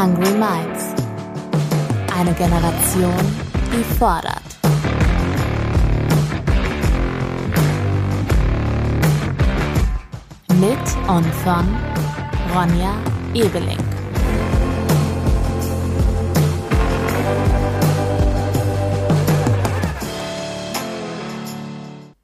[0.00, 0.94] Hungry Minds.
[2.16, 3.12] Eine Generation,
[3.72, 4.44] die fordert.
[10.60, 11.66] Mit und von
[12.54, 12.94] Ronja
[13.34, 13.76] Ebeling.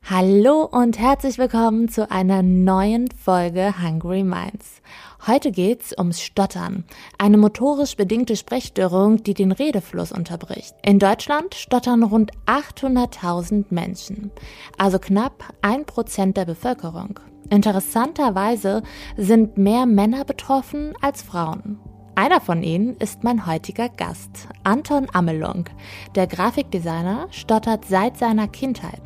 [0.09, 4.80] Hallo und herzlich willkommen zu einer neuen Folge Hungry Minds.
[5.27, 6.84] Heute geht's ums Stottern,
[7.16, 10.74] eine motorisch bedingte Sprechstörung, die den Redefluss unterbricht.
[10.84, 14.33] In Deutschland stottern rund 800.000 Menschen,
[14.77, 17.20] also knapp ein Prozent der Bevölkerung.
[17.48, 18.83] Interessanterweise
[19.16, 21.80] sind mehr Männer betroffen als Frauen.
[22.16, 25.70] Einer von ihnen ist mein heutiger Gast, Anton Amelung.
[26.16, 29.00] Der Grafikdesigner stottert seit seiner Kindheit.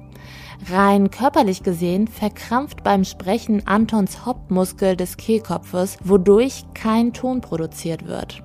[0.70, 8.42] Rein körperlich gesehen verkrampft beim Sprechen Antons Hauptmuskel des Kehlkopfes, wodurch kein Ton produziert wird.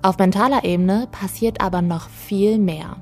[0.00, 2.96] Auf mentaler Ebene passiert aber noch viel mehr.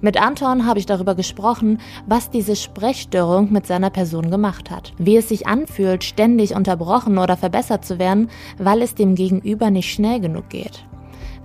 [0.00, 4.92] Mit Anton habe ich darüber gesprochen, was diese Sprechstörung mit seiner Person gemacht hat.
[4.98, 9.92] Wie es sich anfühlt, ständig unterbrochen oder verbessert zu werden, weil es dem Gegenüber nicht
[9.92, 10.86] schnell genug geht.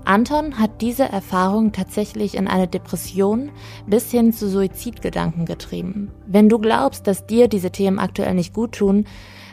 [0.06, 3.52] Anton hat diese Erfahrung tatsächlich in eine Depression
[3.88, 6.12] bis hin zu Suizidgedanken getrieben.
[6.28, 9.06] Wenn du glaubst, dass dir diese Themen aktuell nicht gut tun,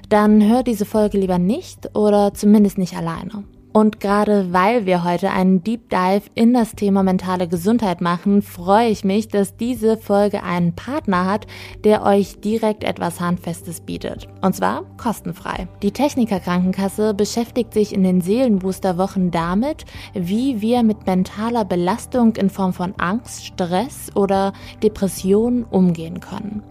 [0.08, 3.44] dann hör diese Folge lieber nicht oder zumindest nicht alleine.
[3.72, 8.88] Und gerade weil wir heute einen Deep Dive in das Thema mentale Gesundheit machen, freue
[8.88, 11.46] ich mich, dass diese Folge einen Partner hat,
[11.84, 14.26] der euch direkt etwas Handfestes bietet.
[14.42, 15.68] Und zwar kostenfrei.
[15.82, 19.84] Die Techniker Krankenkasse beschäftigt sich in den Seelenbooster-Wochen damit,
[20.14, 26.64] wie wir mit mentaler Belastung in Form von Angst, Stress oder Depression umgehen können.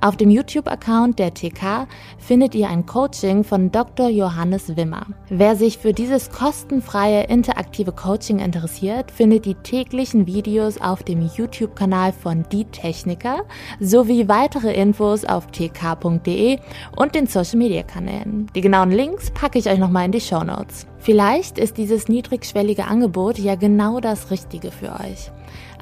[0.00, 4.08] Auf dem YouTube-Account der TK findet ihr ein Coaching von Dr.
[4.08, 5.06] Johannes Wimmer.
[5.28, 12.12] Wer sich für dieses kostenfreie interaktive Coaching interessiert, findet die täglichen Videos auf dem YouTube-Kanal
[12.12, 13.40] von Die Techniker
[13.80, 16.58] sowie weitere Infos auf tk.de
[16.96, 18.46] und den Social-Media-Kanälen.
[18.54, 20.86] Die genauen Links packe ich euch nochmal in die Show Notes.
[20.98, 25.30] Vielleicht ist dieses niedrigschwellige Angebot ja genau das Richtige für euch.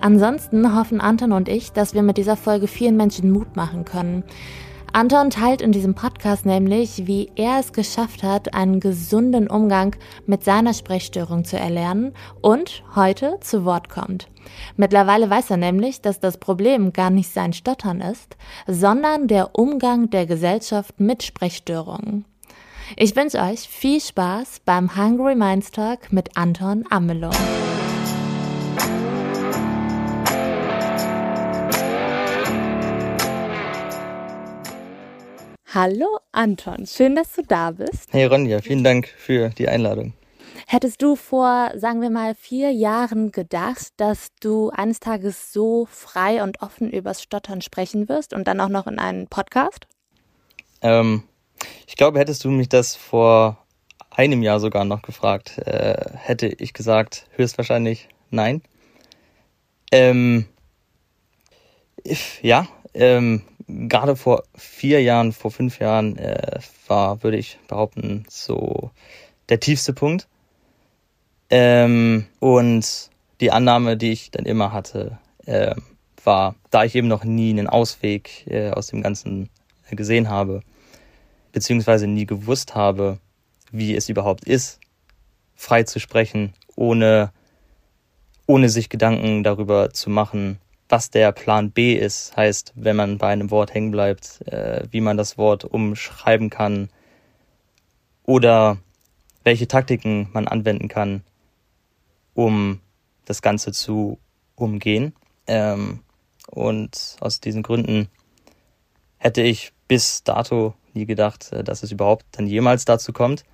[0.00, 4.24] Ansonsten hoffen Anton und ich, dass wir mit dieser Folge vielen Menschen Mut machen können.
[4.92, 10.42] Anton teilt in diesem Podcast nämlich, wie er es geschafft hat, einen gesunden Umgang mit
[10.42, 14.28] seiner Sprechstörung zu erlernen und heute zu Wort kommt.
[14.76, 20.08] Mittlerweile weiß er nämlich, dass das Problem gar nicht sein Stottern ist, sondern der Umgang
[20.08, 22.24] der Gesellschaft mit Sprechstörungen.
[22.96, 27.34] Ich wünsche euch viel Spaß beim Hungry Minds Talk mit Anton Amelung.
[35.78, 38.10] Hallo Anton, schön, dass du da bist.
[38.10, 40.14] Hey Ronja, vielen Dank für die Einladung.
[40.66, 46.42] Hättest du vor, sagen wir mal, vier Jahren gedacht, dass du eines Tages so frei
[46.42, 49.86] und offen übers Stottern sprechen wirst und dann auch noch in einem Podcast?
[50.80, 51.24] Ähm,
[51.86, 53.58] ich glaube, hättest du mich das vor
[54.08, 58.62] einem Jahr sogar noch gefragt, äh, hätte ich gesagt, höchstwahrscheinlich nein.
[59.92, 60.46] Ähm,
[62.40, 68.90] ja, ähm, gerade vor vier Jahren, vor fünf Jahren äh, war, würde ich behaupten, so
[69.48, 70.28] der tiefste Punkt.
[71.50, 73.10] Ähm, und
[73.40, 75.74] die Annahme, die ich dann immer hatte, äh,
[76.24, 79.48] war, da ich eben noch nie einen Ausweg äh, aus dem Ganzen
[79.90, 80.62] gesehen habe,
[81.52, 83.18] beziehungsweise nie gewusst habe,
[83.70, 84.80] wie es überhaupt ist,
[85.54, 87.32] frei zu sprechen, ohne,
[88.46, 90.58] ohne sich Gedanken darüber zu machen,
[90.88, 95.00] was der Plan B ist, heißt, wenn man bei einem Wort hängen bleibt, äh, wie
[95.00, 96.88] man das Wort umschreiben kann
[98.24, 98.78] oder
[99.44, 101.22] welche Taktiken man anwenden kann,
[102.34, 102.80] um
[103.24, 104.18] das Ganze zu
[104.54, 105.14] umgehen.
[105.46, 106.00] Ähm,
[106.48, 108.08] und aus diesen Gründen
[109.18, 113.44] hätte ich bis dato nie gedacht, äh, dass es überhaupt dann jemals dazu kommt.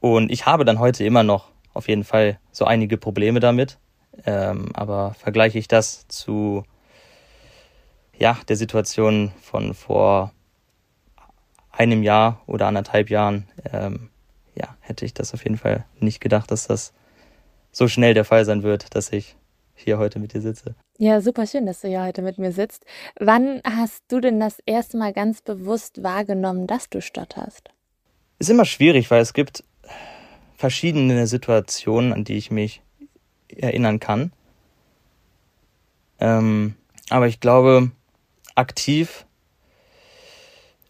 [0.00, 3.78] Und ich habe dann heute immer noch auf jeden Fall so einige Probleme damit.
[4.26, 6.64] Ähm, aber vergleiche ich das zu
[8.18, 10.32] ja, der Situation von vor
[11.70, 14.10] einem Jahr oder anderthalb Jahren, ähm,
[14.56, 16.92] ja, hätte ich das auf jeden Fall nicht gedacht, dass das
[17.70, 19.36] so schnell der Fall sein wird, dass ich
[19.74, 20.74] hier heute mit dir sitze.
[20.98, 22.84] Ja, super schön, dass du hier heute mit mir sitzt.
[23.20, 27.70] Wann hast du denn das erste Mal ganz bewusst wahrgenommen, dass du stotterst?
[28.40, 29.62] Ist immer schwierig, weil es gibt
[30.56, 32.82] verschiedene Situationen, an die ich mich
[33.56, 34.32] erinnern kann.
[36.20, 36.74] Ähm,
[37.10, 37.90] aber ich glaube,
[38.54, 39.24] aktiv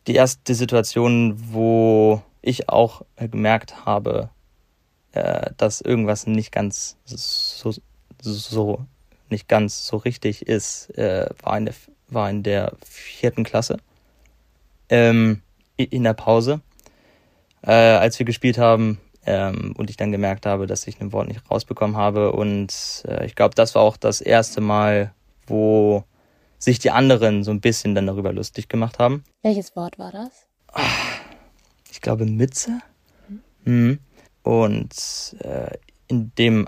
[0.07, 4.31] die erste Situation, wo ich auch gemerkt habe,
[5.13, 7.75] äh, dass irgendwas nicht ganz so,
[8.21, 8.87] so
[9.29, 11.75] nicht ganz so richtig ist, äh, war, in der,
[12.09, 13.77] war in der vierten Klasse.
[14.89, 15.43] Ähm,
[15.77, 16.63] in der Pause,
[17.63, 21.29] äh, als wir gespielt haben ähm, und ich dann gemerkt habe, dass ich ein Wort
[21.29, 22.33] nicht rausbekommen habe.
[22.33, 25.13] Und äh, ich glaube, das war auch das erste Mal,
[25.47, 26.05] wo
[26.59, 29.25] sich die anderen so ein bisschen dann darüber lustig gemacht haben.
[29.43, 30.47] Welches Wort war das?
[31.91, 32.81] Ich glaube Mütze.
[33.65, 33.99] Mhm.
[34.43, 35.77] Und äh,
[36.07, 36.67] in dem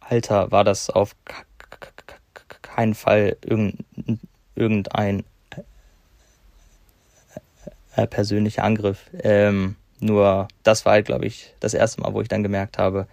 [0.00, 1.16] Alter war das auf
[2.62, 3.36] keinen Fall
[4.54, 5.24] irgendein
[7.96, 9.10] äh, persönlicher Angriff.
[9.22, 13.06] Ähm, nur das war halt, glaube ich, das erste Mal, wo ich dann gemerkt habe,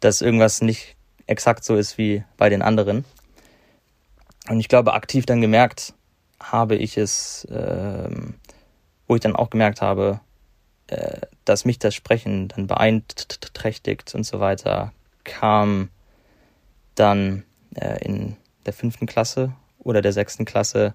[0.00, 0.96] dass irgendwas nicht
[1.26, 3.04] exakt so ist wie bei den anderen.
[4.48, 5.94] Und ich glaube, aktiv dann gemerkt
[6.40, 8.34] habe ich es, ähm,
[9.06, 10.20] wo ich dann auch gemerkt habe,
[10.88, 14.92] äh, dass mich das Sprechen dann beeinträchtigt und so weiter,
[15.24, 15.88] kam
[16.94, 17.44] dann
[17.74, 20.94] äh, in der fünften Klasse oder der sechsten Klasse,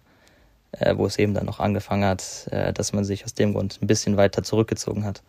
[0.71, 3.79] äh, wo es eben dann noch angefangen hat, äh, dass man sich aus dem Grund
[3.81, 5.23] ein bisschen weiter zurückgezogen hat.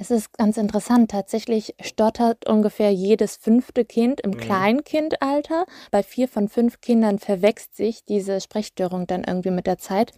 [0.00, 1.10] Es ist ganz interessant.
[1.10, 4.36] Tatsächlich stottert ungefähr jedes fünfte Kind im mhm.
[4.36, 5.66] Kleinkindalter.
[5.90, 10.12] Bei vier von fünf Kindern verwechselt sich diese Sprechstörung dann irgendwie mit der Zeit.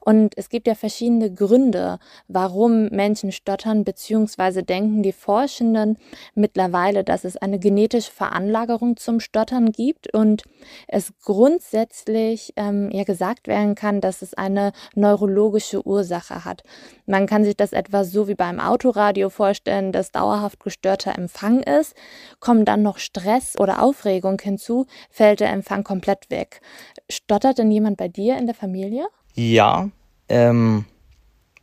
[0.00, 5.98] Und es gibt ja verschiedene Gründe, warum Menschen stottern, beziehungsweise denken die Forschenden
[6.34, 10.42] mittlerweile, dass es eine genetische Veranlagerung zum Stottern gibt und
[10.88, 16.64] es grundsätzlich ähm, ja gesagt werden kann, dass es eine neurologische Ursache hat.
[17.06, 21.62] Man kann sich das etwa so wie beim Autoradio Radio vorstellen, dass dauerhaft gestörter Empfang
[21.62, 21.94] ist,
[22.40, 26.62] kommen dann noch Stress oder Aufregung hinzu, fällt der Empfang komplett weg.
[27.10, 29.06] Stottert denn jemand bei dir in der Familie?
[29.34, 29.90] Ja,
[30.30, 30.86] ähm,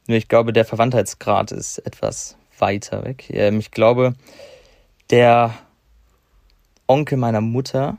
[0.05, 3.25] ich glaube, der Verwandtheitsgrad ist etwas weiter weg.
[3.31, 4.13] Ähm, ich glaube,
[5.09, 5.55] der
[6.85, 7.97] Onkel meiner Mutter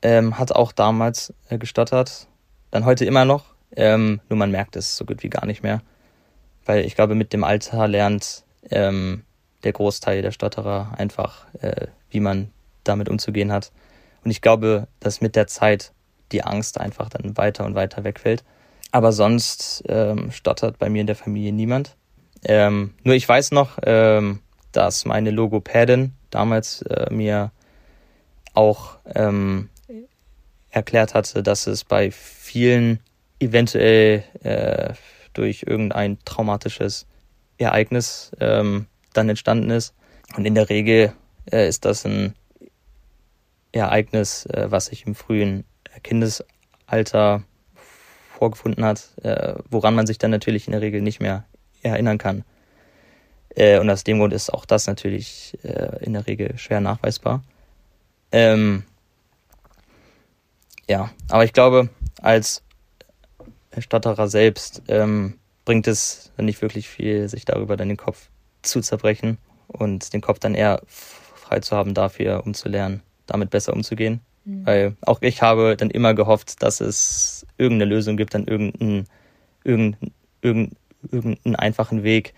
[0.00, 2.26] ähm, hat auch damals äh, gestottert,
[2.70, 3.44] dann heute immer noch,
[3.76, 5.82] ähm, nur man merkt es so gut wie gar nicht mehr.
[6.64, 9.24] Weil ich glaube, mit dem Alter lernt ähm,
[9.64, 12.50] der Großteil der Stotterer einfach, äh, wie man
[12.84, 13.72] damit umzugehen hat.
[14.24, 15.92] Und ich glaube, dass mit der Zeit
[16.32, 18.44] die Angst einfach dann weiter und weiter wegfällt.
[18.92, 21.96] Aber sonst ähm, stottert bei mir in der Familie niemand.
[22.44, 24.40] Ähm, nur ich weiß noch, ähm,
[24.72, 27.50] dass meine Logopädin damals äh, mir
[28.54, 29.68] auch ähm,
[30.70, 33.00] erklärt hatte, dass es bei vielen
[33.38, 34.94] eventuell äh,
[35.32, 37.06] durch irgendein traumatisches
[37.58, 39.94] Ereignis ähm, dann entstanden ist.
[40.36, 41.12] Und in der Regel
[41.50, 42.34] äh, ist das ein
[43.72, 45.64] Ereignis, äh, was sich im frühen
[46.02, 47.42] Kindesalter
[48.36, 51.44] vorgefunden hat, äh, woran man sich dann natürlich in der Regel nicht mehr
[51.82, 52.44] erinnern kann.
[53.50, 57.42] Äh, und aus dem Grund ist auch das natürlich äh, in der Regel schwer nachweisbar.
[58.32, 58.84] Ähm,
[60.88, 61.88] ja, aber ich glaube,
[62.20, 62.62] als
[63.78, 68.30] Stotterer selbst ähm, bringt es nicht wirklich viel, sich darüber dann den Kopf
[68.62, 69.36] zu zerbrechen
[69.66, 74.20] und den Kopf dann eher frei zu haben dafür, um zu lernen, damit besser umzugehen.
[74.46, 74.64] Mhm.
[74.64, 79.06] Weil auch ich habe dann immer gehofft, dass es irgendeine Lösung gibt, dann irgendeinen,
[79.64, 80.76] irgendeinen, irgendeinen,
[81.10, 82.32] irgendeinen einfachen Weg,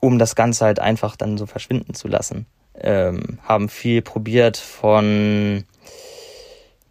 [0.00, 2.46] um das Ganze halt einfach dann so verschwinden zu lassen.
[2.74, 5.64] Ähm, haben viel probiert von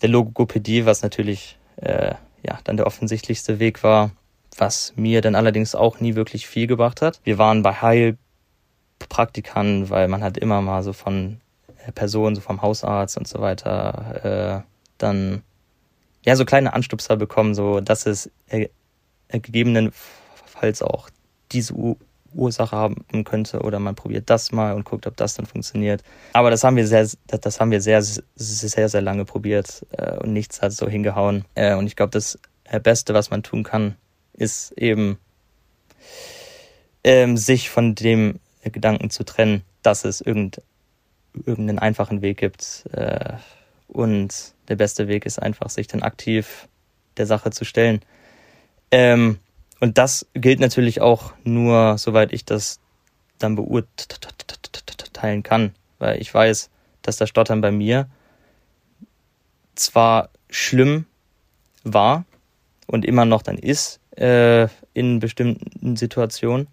[0.03, 2.13] der Logopädie, was natürlich äh,
[2.45, 4.11] ja dann der offensichtlichste Weg war,
[4.57, 7.19] was mir dann allerdings auch nie wirklich viel gebracht hat.
[7.23, 11.41] Wir waren bei Heilpraktikern, weil man hat immer mal so von
[11.85, 14.67] äh, Personen, so vom Hausarzt und so weiter, äh,
[14.97, 15.41] dann
[16.23, 18.69] ja so kleine Anstupser bekommen, so dass es äh,
[19.29, 21.09] gegebenenfalls auch
[21.51, 21.97] diese U
[22.33, 26.01] Ursache haben könnte oder man probiert das mal und guckt, ob das dann funktioniert.
[26.31, 30.31] Aber das haben wir sehr, das haben wir sehr, sehr, sehr lange probiert äh, und
[30.31, 31.43] nichts hat so hingehauen.
[31.55, 32.39] Äh, und ich glaube, das
[32.83, 33.95] Beste, was man tun kann,
[34.33, 35.17] ist eben
[37.03, 40.61] ähm, sich von dem Gedanken zu trennen, dass es irgend,
[41.33, 42.85] irgendeinen einfachen Weg gibt.
[42.91, 43.33] Äh,
[43.87, 46.67] und der beste Weg ist einfach, sich dann aktiv
[47.17, 48.01] der Sache zu stellen.
[48.91, 49.39] Ähm,
[49.79, 52.79] und das gilt natürlich auch nur, soweit ich das
[53.39, 56.69] dann beurteilen kann, weil ich weiß,
[57.01, 58.07] dass das Stottern bei mir
[59.75, 61.05] zwar schlimm
[61.83, 62.25] war
[62.85, 66.67] und immer noch dann ist, äh, in bestimmten Situationen,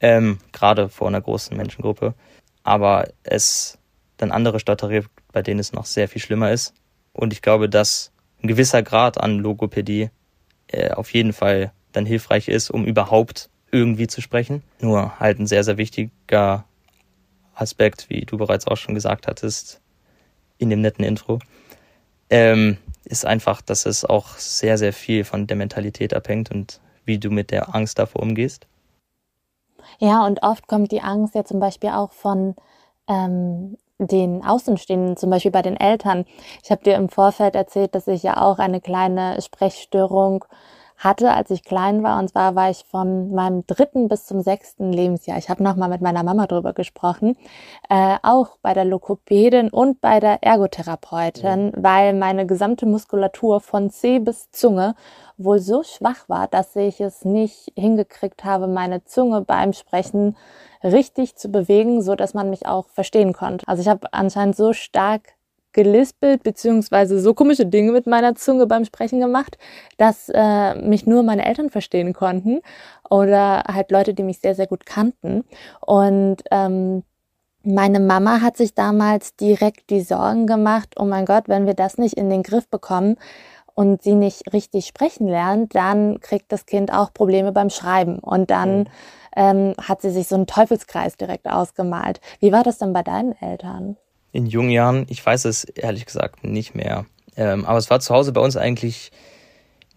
[0.00, 2.14] ähm, gerade vor einer großen Menschengruppe.
[2.62, 3.78] Aber es
[4.16, 5.02] dann andere Stotterer,
[5.32, 6.74] bei denen es noch sehr viel schlimmer ist.
[7.12, 10.10] Und ich glaube, dass ein gewisser Grad an Logopädie
[10.68, 14.62] äh, auf jeden Fall dann hilfreich ist, um überhaupt irgendwie zu sprechen.
[14.80, 16.64] Nur halt ein sehr, sehr wichtiger
[17.54, 19.80] Aspekt, wie du bereits auch schon gesagt hattest,
[20.58, 21.38] in dem netten Intro,
[22.30, 27.18] ähm, ist einfach, dass es auch sehr, sehr viel von der Mentalität abhängt und wie
[27.18, 28.66] du mit der Angst davor umgehst.
[29.98, 32.54] Ja, und oft kommt die Angst ja zum Beispiel auch von
[33.08, 36.26] ähm, den Außenstehenden, zum Beispiel bei den Eltern.
[36.62, 40.44] Ich habe dir im Vorfeld erzählt, dass ich ja auch eine kleine Sprechstörung
[40.96, 42.18] hatte, als ich klein war.
[42.18, 45.38] Und zwar war ich von meinem dritten bis zum sechsten Lebensjahr.
[45.38, 47.36] Ich habe nochmal mit meiner Mama drüber gesprochen,
[47.88, 51.72] äh, auch bei der Lokopädin und bei der Ergotherapeutin, mhm.
[51.76, 54.94] weil meine gesamte Muskulatur von C bis Zunge
[55.38, 60.36] wohl so schwach war, dass ich es nicht hingekriegt habe, meine Zunge beim Sprechen
[60.82, 63.66] richtig zu bewegen, so dass man mich auch verstehen konnte.
[63.68, 65.35] Also ich habe anscheinend so stark
[65.76, 69.58] gelispelt beziehungsweise so komische Dinge mit meiner Zunge beim Sprechen gemacht,
[69.98, 72.62] dass äh, mich nur meine Eltern verstehen konnten
[73.10, 75.44] oder halt Leute, die mich sehr, sehr gut kannten.
[75.84, 77.02] Und ähm,
[77.62, 81.98] meine Mama hat sich damals direkt die Sorgen gemacht, oh mein Gott, wenn wir das
[81.98, 83.16] nicht in den Griff bekommen
[83.74, 88.18] und sie nicht richtig sprechen lernt, dann kriegt das Kind auch Probleme beim Schreiben.
[88.20, 88.86] Und dann mhm.
[89.36, 92.22] ähm, hat sie sich so einen Teufelskreis direkt ausgemalt.
[92.40, 93.98] Wie war das denn bei deinen Eltern?
[94.32, 95.06] In jungen Jahren.
[95.08, 97.06] Ich weiß es ehrlich gesagt nicht mehr.
[97.36, 99.12] Ähm, aber es war zu Hause bei uns eigentlich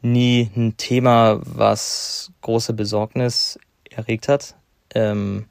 [0.02, 3.60] nie ein Thema, was große Besorgnis
[3.90, 4.56] erregt hat.
[4.96, 5.46] Ähm,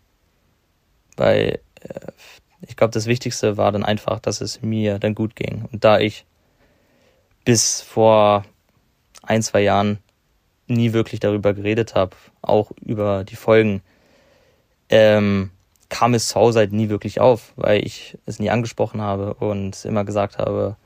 [1.17, 2.13] weil äh,
[2.67, 5.67] ich glaube, das Wichtigste war dann einfach, dass es mir dann gut ging.
[5.71, 6.25] Und da ich
[7.45, 8.45] bis vor
[9.23, 9.99] ein, zwei Jahren
[10.67, 13.83] nie wirklich darüber geredet habe, auch über die Folgen,
[14.91, 15.51] ähm,
[15.89, 19.85] kam es zu Hause halt nie wirklich auf, weil ich es nie angesprochen habe und
[19.85, 20.77] immer gesagt habe,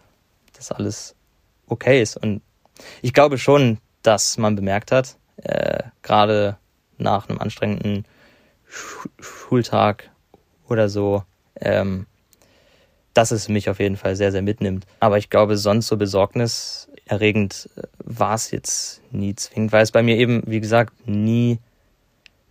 [0.57, 1.17] dass alles
[1.67, 2.17] okay ist.
[2.17, 2.43] Und
[3.01, 6.57] ich glaube schon, dass man bemerkt hat, äh, gerade
[6.99, 8.05] nach einem anstrengenden
[8.69, 10.11] Sch Schultag
[10.69, 11.25] oder so,
[11.61, 12.07] ähm,
[13.15, 14.87] dass es mich auf jeden Fall sehr, sehr mitnimmt.
[15.01, 20.03] Aber ich glaube, sonst so besorgniserregend äh, war es jetzt nie zwingend, weil es bei
[20.03, 21.59] mir eben, wie gesagt, nie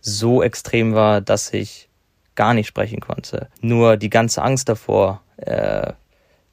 [0.00, 1.88] so extrem war, dass ich
[2.34, 3.48] gar nicht sprechen konnte.
[3.60, 5.92] Nur die ganze Angst davor, äh,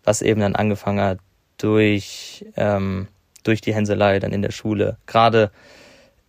[0.04, 1.20] was eben dann angefangen hat
[1.58, 3.08] durch, ähm,
[3.44, 5.52] durch die Hänselei dann in der Schule, gerade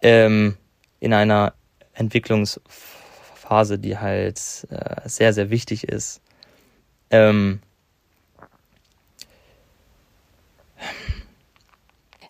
[0.02, 0.56] ähm,
[0.98, 1.54] in einer
[1.94, 6.20] Entwicklungsphase, die halt äh, sehr, sehr wichtig ist.
[7.10, 7.60] Ähm,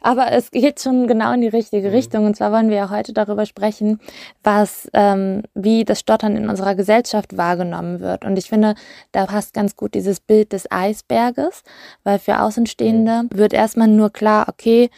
[0.01, 1.95] Aber es geht schon genau in die richtige mhm.
[1.95, 2.27] Richtung.
[2.27, 4.01] Und zwar wollen wir ja heute darüber sprechen,
[4.43, 8.25] was, ähm, wie das Stottern in unserer Gesellschaft wahrgenommen wird.
[8.25, 8.75] Und ich finde,
[9.13, 11.63] da passt ganz gut dieses Bild des Eisberges,
[12.05, 13.29] weil für Außenstehende mhm.
[13.33, 14.91] wird erstmal nur klar, okay,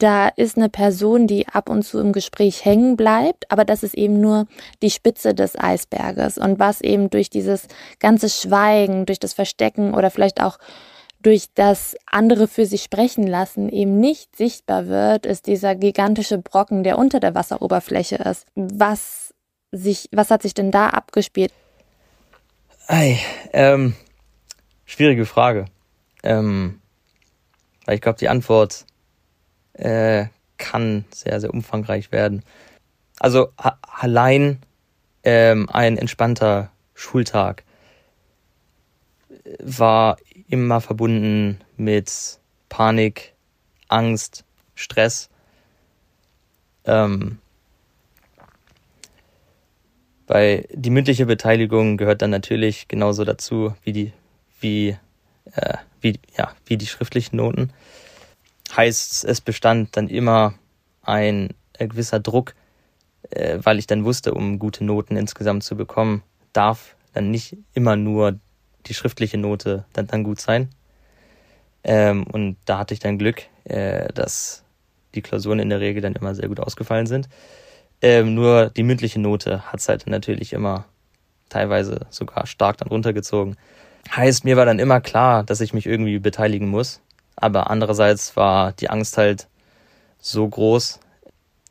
[0.00, 3.94] da ist eine Person, die ab und zu im Gespräch hängen bleibt, aber das ist
[3.94, 4.46] eben nur
[4.82, 10.10] die Spitze des Eisberges und was eben durch dieses ganze Schweigen, durch das Verstecken oder
[10.10, 10.58] vielleicht auch
[11.22, 16.82] durch das andere für sich sprechen lassen eben nicht sichtbar wird, ist dieser gigantische Brocken,
[16.82, 18.46] der unter der Wasseroberfläche ist.
[18.54, 19.34] Was
[19.72, 21.52] sich, was hat sich denn da abgespielt?
[22.86, 23.18] Ei,
[23.52, 23.94] ähm,
[24.84, 25.66] schwierige Frage.
[26.22, 26.80] Ähm,
[27.88, 28.86] ich glaube, die Antwort
[29.74, 30.26] äh,
[30.58, 32.42] kann sehr, sehr umfangreich werden.
[33.18, 34.60] Also allein
[35.22, 37.64] ähm, ein entspannter Schultag
[39.58, 40.16] war
[40.50, 43.34] immer verbunden mit Panik,
[43.88, 45.30] Angst, Stress.
[46.84, 47.38] Ähm,
[50.26, 54.12] weil die mündliche Beteiligung gehört dann natürlich genauso dazu wie die,
[54.60, 54.96] wie,
[55.52, 57.72] äh, wie, ja, wie die schriftlichen Noten.
[58.76, 60.54] Heißt, es bestand dann immer
[61.02, 62.54] ein äh, gewisser Druck,
[63.30, 67.96] äh, weil ich dann wusste, um gute Noten insgesamt zu bekommen, darf dann nicht immer
[67.96, 68.38] nur
[68.86, 70.68] die schriftliche Note dann, dann gut sein.
[71.82, 74.64] Ähm, und da hatte ich dann Glück, äh, dass
[75.14, 77.28] die Klausuren in der Regel dann immer sehr gut ausgefallen sind.
[78.02, 80.86] Ähm, nur die mündliche Note hat es halt natürlich immer
[81.48, 83.56] teilweise sogar stark dann runtergezogen.
[84.14, 87.00] Heißt, mir war dann immer klar, dass ich mich irgendwie beteiligen muss.
[87.36, 89.48] Aber andererseits war die Angst halt
[90.18, 91.00] so groß,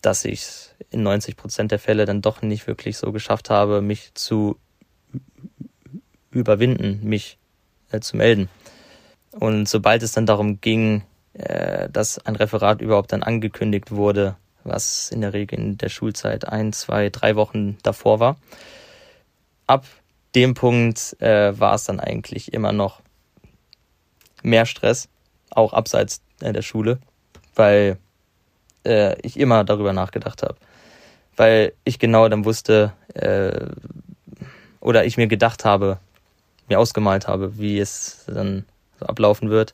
[0.02, 4.12] dass ich in 90 Prozent der Fälle dann doch nicht wirklich so geschafft habe, mich
[4.14, 4.58] zu
[6.32, 7.38] überwinden, mich
[7.92, 8.50] äh, zu melden.
[9.32, 15.12] Und sobald es dann darum ging, äh, dass ein Referat überhaupt dann angekündigt wurde, was
[15.12, 18.38] in der Regel in der Schulzeit ein, zwei, drei Wochen davor war,
[19.68, 19.86] ab
[20.36, 23.02] dem Punkt äh, war es dann eigentlich immer noch
[24.44, 25.10] mehr Stress,
[25.50, 27.00] auch abseits äh, der Schule,
[27.56, 27.98] weil
[28.86, 30.56] äh, ich immer darüber nachgedacht habe,
[31.36, 33.68] weil ich genau dann wusste äh,
[34.80, 36.00] oder ich mir gedacht habe,
[36.70, 38.66] mir ausgemalt habe, wie es dann
[39.00, 39.74] so ablaufen wird.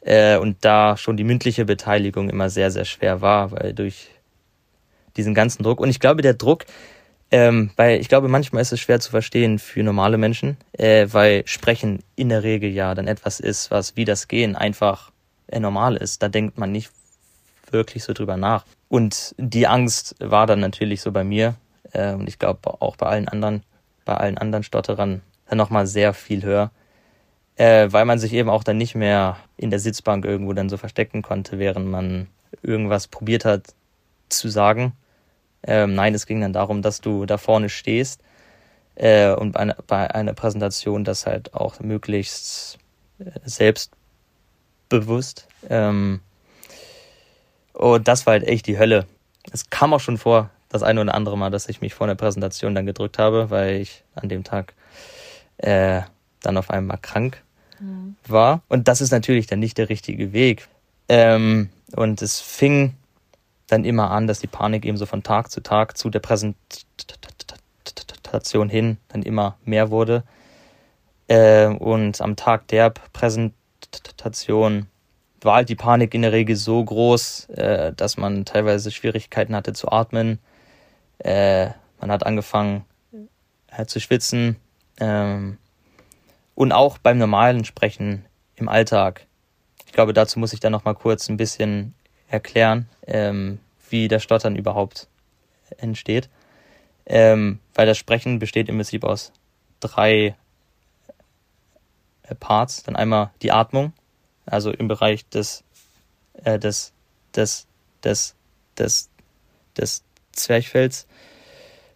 [0.00, 4.10] Äh, und da schon die mündliche Beteiligung immer sehr, sehr schwer war, weil durch
[5.16, 5.80] diesen ganzen Druck.
[5.80, 6.64] Und ich glaube, der Druck,
[7.30, 11.42] ähm, weil ich glaube, manchmal ist es schwer zu verstehen für normale Menschen, äh, weil
[11.46, 15.12] Sprechen in der Regel ja dann etwas ist, was wie das Gehen einfach
[15.46, 16.22] äh, normal ist.
[16.22, 16.90] Da denkt man nicht
[17.70, 18.64] wirklich so drüber nach.
[18.88, 21.54] Und die Angst war dann natürlich so bei mir
[21.92, 23.62] äh, und ich glaube auch bei allen anderen,
[24.04, 26.70] bei allen anderen Stotterern dann nochmal sehr viel höher,
[27.56, 30.76] äh, weil man sich eben auch dann nicht mehr in der Sitzbank irgendwo dann so
[30.76, 32.28] verstecken konnte, während man
[32.62, 33.74] irgendwas probiert hat
[34.28, 34.94] zu sagen
[35.64, 38.20] ähm, nein, es ging dann darum, dass du da vorne stehst
[38.96, 42.78] äh, und bei einer, bei einer Präsentation das halt auch möglichst
[43.18, 45.46] äh, selbstbewusst.
[45.68, 46.20] Ähm,
[47.72, 49.06] und das war halt echt die Hölle.
[49.52, 52.16] Es kam auch schon vor, das eine oder andere Mal, dass ich mich vor einer
[52.16, 54.74] Präsentation dann gedrückt habe, weil ich an dem Tag
[55.62, 56.02] äh,
[56.40, 57.42] dann auf einmal krank
[57.80, 58.16] mhm.
[58.26, 58.62] war.
[58.68, 60.68] Und das ist natürlich dann nicht der richtige Weg.
[61.08, 62.94] Ähm, und es fing
[63.68, 68.68] dann immer an, dass die Panik eben so von Tag zu Tag zu der Präsentation
[68.68, 70.24] hin dann immer mehr wurde.
[71.28, 74.86] Äh, und am Tag der Präsentation
[75.40, 79.72] war halt die Panik in der Regel so groß, äh, dass man teilweise Schwierigkeiten hatte
[79.72, 80.38] zu atmen.
[81.18, 82.84] Äh, man hat angefangen
[83.86, 84.56] zu schwitzen.
[85.02, 85.58] Ähm,
[86.54, 89.26] und auch beim normalen Sprechen im Alltag.
[89.86, 91.94] Ich glaube, dazu muss ich dann noch mal kurz ein bisschen
[92.28, 93.58] erklären, ähm,
[93.90, 95.08] wie das Stottern überhaupt
[95.78, 96.30] entsteht.
[97.04, 99.32] Ähm, weil das Sprechen besteht im Prinzip aus
[99.80, 100.36] drei
[102.22, 102.84] äh, Parts.
[102.84, 103.92] Dann einmal die Atmung,
[104.46, 105.64] also im Bereich des,
[106.44, 106.92] äh, des,
[107.34, 107.66] des,
[108.04, 108.36] des,
[108.78, 109.10] des,
[109.76, 111.08] des Zwerchfells.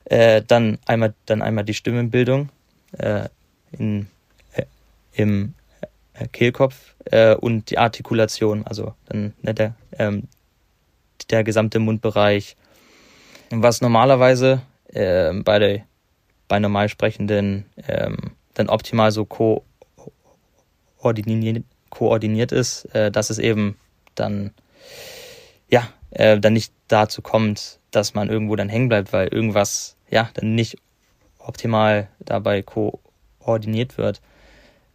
[0.06, 2.50] Äh, dann einmal, dann einmal die Stimmenbildung
[2.98, 3.28] äh,
[3.72, 4.08] in,
[4.52, 4.64] äh,
[5.12, 5.54] im
[6.14, 10.28] äh, Kehlkopf äh, und die Artikulation, also dann ne, der, ähm,
[11.30, 12.56] der gesamte Mundbereich.
[13.50, 15.84] Was normalerweise äh, bei, der,
[16.48, 18.16] bei normal sprechenden ähm,
[18.54, 19.24] dann optimal so
[20.98, 23.76] koordiniert, koordiniert ist, äh, dass es eben
[24.14, 24.52] dann
[25.70, 30.30] ja äh, dann nicht dazu kommt, dass man irgendwo dann hängen bleibt, weil irgendwas ja
[30.34, 30.78] dann nicht
[31.46, 34.20] optimal dabei koordiniert wird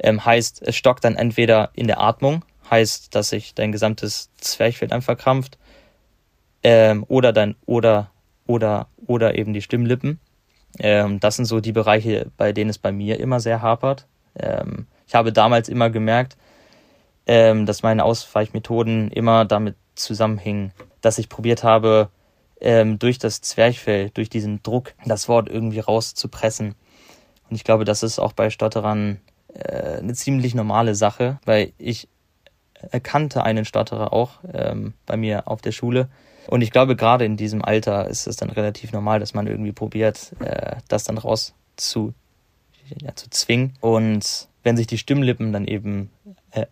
[0.04, 4.88] ähm, heißt, es stockt dann entweder in der Atmung, heißt, dass sich dein gesamtes Zwerchfell
[4.88, 5.58] dann verkrampft,
[6.64, 8.12] ähm, oder dann, oder,
[8.48, 10.20] oder, oder eben die Stimmlippen.
[10.80, 14.08] Ähm, das sind so die Bereiche, bei denen es bei mir immer sehr hapert.
[14.36, 16.38] Ähm, ich habe damals immer gemerkt,
[17.28, 22.10] ähm, dass meine Ausweichmethoden immer damit zusammenhingen, dass ich probiert habe,
[22.62, 26.76] ähm, durch das Zwerchfell, durch diesen Druck, das Wort irgendwie rauszupressen.
[27.50, 29.20] Und ich glaube, das ist auch bei Stotterern
[29.54, 32.08] äh, eine ziemlich normale Sache, weil ich
[32.92, 36.10] erkannte einen Stotterer auch ähm, bei mir auf der Schule.
[36.48, 39.72] Und ich glaube, gerade in diesem Alter ist es dann relativ normal, dass man irgendwie
[39.72, 42.14] probiert, äh, das dann raus zu,
[43.02, 43.74] ja, zu zwingen.
[43.82, 46.10] Und wenn sich die Stimmlippen dann eben
[46.52, 46.66] äh,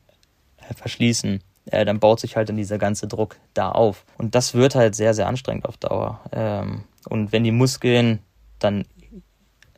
[0.75, 4.05] verschließen, äh, dann baut sich halt dann dieser ganze Druck da auf.
[4.17, 6.21] Und das wird halt sehr, sehr anstrengend auf Dauer.
[6.31, 8.19] Ähm, und wenn die Muskeln
[8.59, 8.85] dann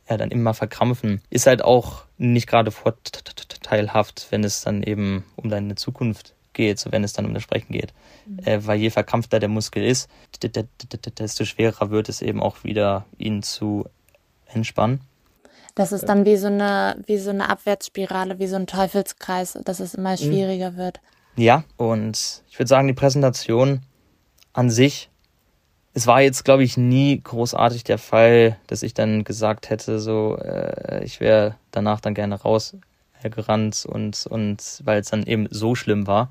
[0.08, 5.48] ja, dann immer verkrampfen, ist halt auch nicht gerade vorteilhaft, wenn es dann eben um
[5.48, 7.92] deine Zukunft geht, so wenn es dann um das Sprechen geht.
[8.26, 8.40] Mhm.
[8.44, 10.10] Äh, weil je verkrampfter der Muskel ist,
[11.18, 13.86] desto schwerer wird es eben auch wieder, ihn zu
[14.46, 15.00] entspannen.
[15.74, 19.80] Das ist dann wie so eine, wie so eine Abwärtsspirale, wie so ein Teufelskreis, dass
[19.80, 20.16] es immer mhm.
[20.18, 21.00] schwieriger wird.
[21.36, 23.80] Ja, und ich würde sagen, die Präsentation
[24.52, 25.10] an sich
[25.94, 30.38] es war jetzt, glaube ich, nie großartig der Fall, dass ich dann gesagt hätte, so,
[30.38, 36.06] äh, ich wäre danach dann gerne rausgerannt und, und weil es dann eben so schlimm
[36.06, 36.30] war.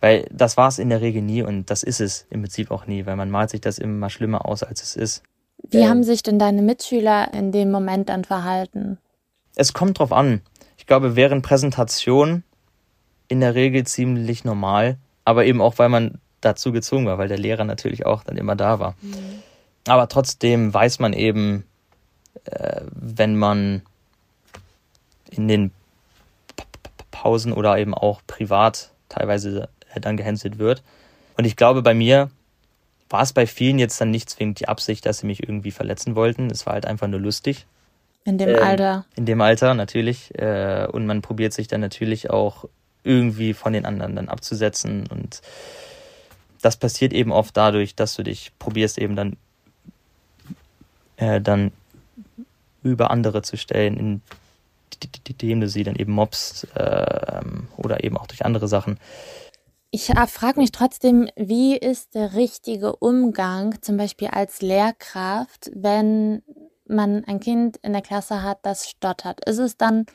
[0.00, 2.86] Weil das war es in der Regel nie und das ist es im Prinzip auch
[2.86, 5.22] nie, weil man malt sich das immer schlimmer aus, als es ist.
[5.68, 8.98] Wie ähm, haben sich denn deine Mitschüler in dem Moment dann verhalten?
[9.56, 10.40] Es kommt drauf an.
[10.76, 12.44] Ich glaube, während Präsentation
[13.28, 17.38] in der Regel ziemlich normal, aber eben auch, weil man dazu gezwungen war, weil der
[17.38, 18.94] Lehrer natürlich auch dann immer da war.
[19.02, 19.42] Mhm.
[19.86, 21.64] Aber trotzdem weiß man eben,
[22.44, 23.82] äh, wenn man
[25.30, 25.70] in den
[27.10, 29.68] Pausen oder eben auch privat teilweise
[30.00, 30.82] dann gehänselt wird.
[31.36, 32.30] Und ich glaube, bei mir
[33.10, 36.14] war es bei vielen jetzt dann nicht zwingend die Absicht, dass sie mich irgendwie verletzen
[36.14, 36.50] wollten.
[36.50, 37.66] Es war halt einfach nur lustig.
[38.24, 39.06] In dem ähm, Alter.
[39.16, 40.34] In dem Alter, natürlich.
[40.38, 42.66] Äh, und man probiert sich dann natürlich auch
[43.08, 45.40] irgendwie von den anderen dann abzusetzen und
[46.60, 49.36] das passiert eben oft dadurch, dass du dich probierst eben dann
[51.16, 51.72] äh, dann
[52.82, 54.22] über andere zu stellen,
[55.28, 57.40] indem du sie dann eben mobst äh,
[57.76, 58.98] oder eben auch durch andere Sachen.
[59.90, 66.42] Ich äh, frage mich trotzdem, wie ist der richtige Umgang, zum Beispiel als Lehrkraft, wenn
[66.86, 69.44] man ein Kind in der Klasse hat, das stottert?
[69.48, 70.06] Ist es dann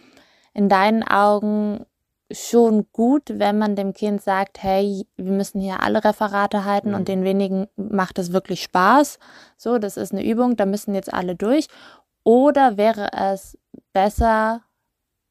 [0.54, 1.86] in deinen Augen
[2.34, 6.96] schon gut, wenn man dem Kind sagt, hey, wir müssen hier alle Referate halten mhm.
[6.96, 9.20] und den wenigen macht es wirklich Spaß.
[9.58, 11.68] So, das ist eine Übung, da müssen jetzt alle durch.
[12.24, 13.58] Oder wäre es
[13.92, 14.62] besser,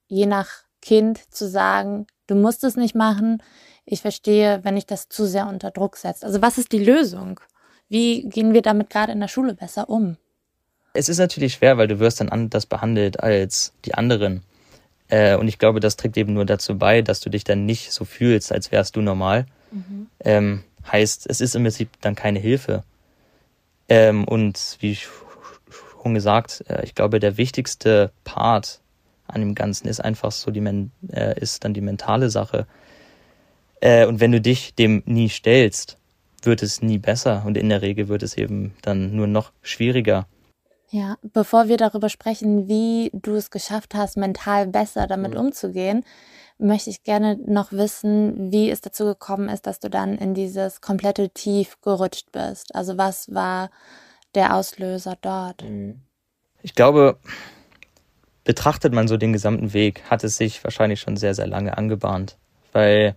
[0.07, 0.49] je nach
[0.81, 3.43] Kind zu sagen, du musst es nicht machen.
[3.85, 6.25] Ich verstehe, wenn ich das zu sehr unter Druck setzt.
[6.25, 7.41] Also was ist die Lösung?
[7.89, 10.17] Wie gehen wir damit gerade in der Schule besser um?
[10.95, 14.43] Es ist natürlich schwer, weil du wirst dann anders behandelt als die anderen.
[15.13, 17.93] Äh, und ich glaube, das trägt eben nur dazu bei, dass du dich dann nicht
[17.93, 19.45] so fühlst, als wärst du normal.
[19.71, 20.07] Mhm.
[20.21, 22.83] Ähm, heißt, es ist im Prinzip dann keine Hilfe.
[23.91, 28.81] Ähm, und wie schon gesagt, äh, ich glaube, der wichtigste Part
[29.29, 30.65] an dem Ganzen ist einfach so die
[31.13, 32.67] äh, ist dann die mentale Sache.
[33.83, 35.99] Äh, und wenn du dich dem nie stellst,
[36.43, 40.27] wird es nie besser und in der Regel wird es eben dann nur noch schwieriger.
[40.95, 45.41] Ja, bevor wir darüber sprechen, wie du es geschafft hast, mental besser damit mhm.
[45.41, 46.05] umzugehen,
[46.59, 50.83] möchte ich gerne noch wissen, wie es dazu gekommen ist, dass du dann in dieses
[50.83, 52.75] komplette Tief gerutscht bist.
[52.75, 53.71] Also was war
[54.35, 55.63] der Auslöser dort?
[55.63, 56.03] Mhm.
[56.61, 57.19] Ich glaube,
[58.45, 62.37] betrachtet man so den gesamten Weg, hat es sich wahrscheinlich schon sehr, sehr lange angebahnt,
[62.73, 63.17] weil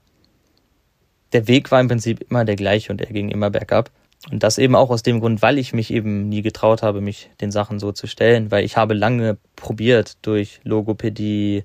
[1.34, 3.92] der Weg war im Prinzip immer der gleiche und er ging immer bergab.
[4.32, 7.30] Und das eben auch aus dem Grund, weil ich mich eben nie getraut habe, mich
[7.42, 11.64] den Sachen so zu stellen, weil ich habe lange probiert, durch Logopädie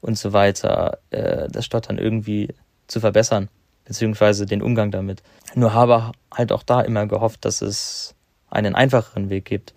[0.00, 2.48] und so weiter, äh, das Stottern irgendwie
[2.88, 3.48] zu verbessern,
[3.84, 5.22] beziehungsweise den Umgang damit.
[5.54, 8.14] Nur habe halt auch da immer gehofft, dass es
[8.50, 9.74] einen einfacheren Weg gibt.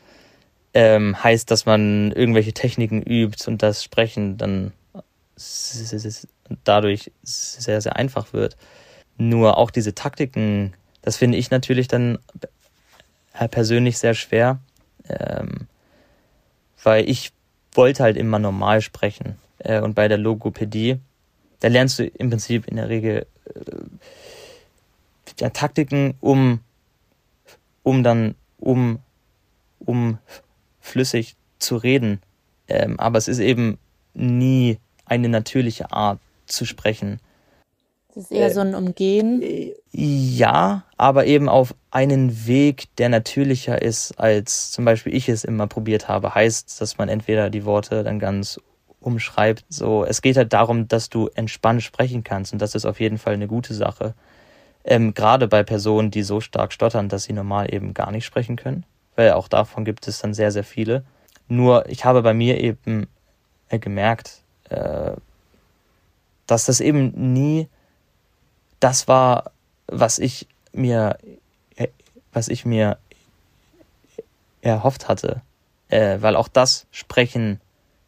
[0.74, 4.72] Ähm, heißt, dass man irgendwelche Techniken übt und das Sprechen dann
[6.64, 8.58] dadurch sehr, sehr einfach wird.
[9.18, 12.20] Nur auch diese Taktiken das finde ich natürlich dann
[13.34, 14.60] äh, persönlich sehr schwer,
[15.10, 15.68] ähm,
[16.84, 17.32] weil ich
[17.74, 19.38] wollte halt immer normal sprechen.
[19.60, 21.00] Äh, und bei der Logopädie,
[21.60, 23.26] da lernst du im Prinzip in der Regel
[25.40, 26.60] äh, Taktiken, um,
[27.84, 29.00] um dann, um,
[29.80, 30.20] um
[30.80, 32.22] flüssig zu reden.
[32.68, 33.80] Ähm, aber es ist eben
[34.14, 37.20] nie eine natürliche Art zu sprechen.
[38.14, 39.42] Das ist eher äh, so ein Umgehen.
[39.92, 45.68] Ja, aber eben auf einen Weg, der natürlicher ist, als zum Beispiel ich es immer
[45.68, 46.36] probiert habe.
[46.36, 48.60] Heißt, dass man entweder die Worte dann ganz
[49.00, 49.66] umschreibt.
[49.70, 53.18] So, es geht halt darum, dass du entspannt sprechen kannst und das ist auf jeden
[53.18, 54.14] Fall eine gute Sache.
[54.84, 58.56] Ähm, Gerade bei Personen, die so stark stottern, dass sie normal eben gar nicht sprechen
[58.56, 61.04] können, weil auch davon gibt es dann sehr, sehr viele.
[61.48, 63.08] Nur ich habe bei mir eben
[63.70, 65.14] äh, gemerkt, äh,
[66.48, 67.68] dass das eben nie
[68.82, 69.52] das war,
[69.88, 71.18] was ich mir,
[72.34, 72.98] was ich mir
[74.62, 75.42] erhofft hatte.
[75.90, 77.60] Äh, weil auch das Sprechen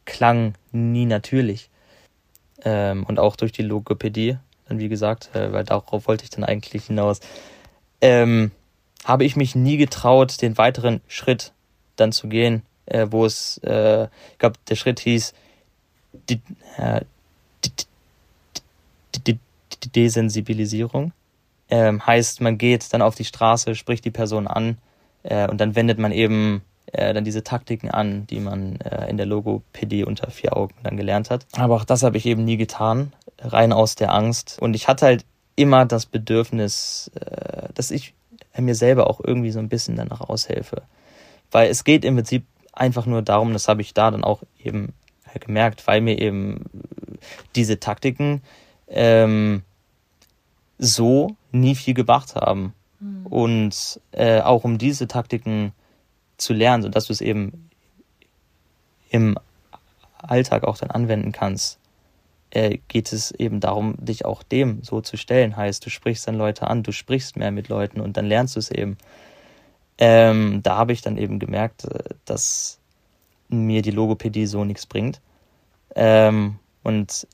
[0.05, 1.69] klang nie natürlich.
[2.63, 6.45] Ähm, und auch durch die Logopädie, dann wie gesagt, äh, weil darauf wollte ich dann
[6.45, 7.19] eigentlich hinaus,
[7.99, 8.51] ähm,
[9.03, 11.51] habe ich mich nie getraut, den weiteren Schritt
[11.97, 15.33] dann zu gehen, äh, wo es, äh, ich glaube, der Schritt hieß,
[16.29, 16.39] die,
[16.77, 17.01] äh,
[17.65, 17.71] die,
[19.27, 19.39] die,
[19.83, 21.13] die, Desensibilisierung.
[21.69, 24.77] Ähm, heißt, man geht dann auf die Straße, spricht die Person an
[25.23, 29.17] äh, und dann wendet man eben äh, dann diese Taktiken an, die man äh, in
[29.17, 31.45] der Logopädie unter vier Augen dann gelernt hat.
[31.53, 34.57] Aber auch das habe ich eben nie getan, rein aus der Angst.
[34.61, 38.13] Und ich hatte halt immer das Bedürfnis, äh, dass ich
[38.57, 40.83] mir selber auch irgendwie so ein bisschen danach aushelfe.
[41.51, 44.93] Weil es geht im Prinzip einfach nur darum, das habe ich da dann auch eben
[45.39, 46.65] gemerkt, weil mir eben
[47.55, 48.41] diese Taktiken
[48.87, 49.63] ähm,
[50.77, 52.73] so nie viel gebracht haben.
[52.99, 53.25] Mhm.
[53.27, 55.71] Und äh, auch um diese Taktiken
[56.37, 57.69] zu lernen, sodass du es eben
[59.09, 59.37] im
[60.17, 61.79] Alltag auch dann anwenden kannst,
[62.49, 65.55] äh, geht es eben darum, dich auch dem so zu stellen.
[65.55, 68.59] Heißt, du sprichst dann Leute an, du sprichst mehr mit Leuten und dann lernst du
[68.59, 68.97] es eben.
[69.97, 72.79] Ähm, da habe ich dann eben gemerkt, äh, dass
[73.49, 75.21] mir die Logopädie so nichts bringt.
[75.95, 77.27] Ähm, und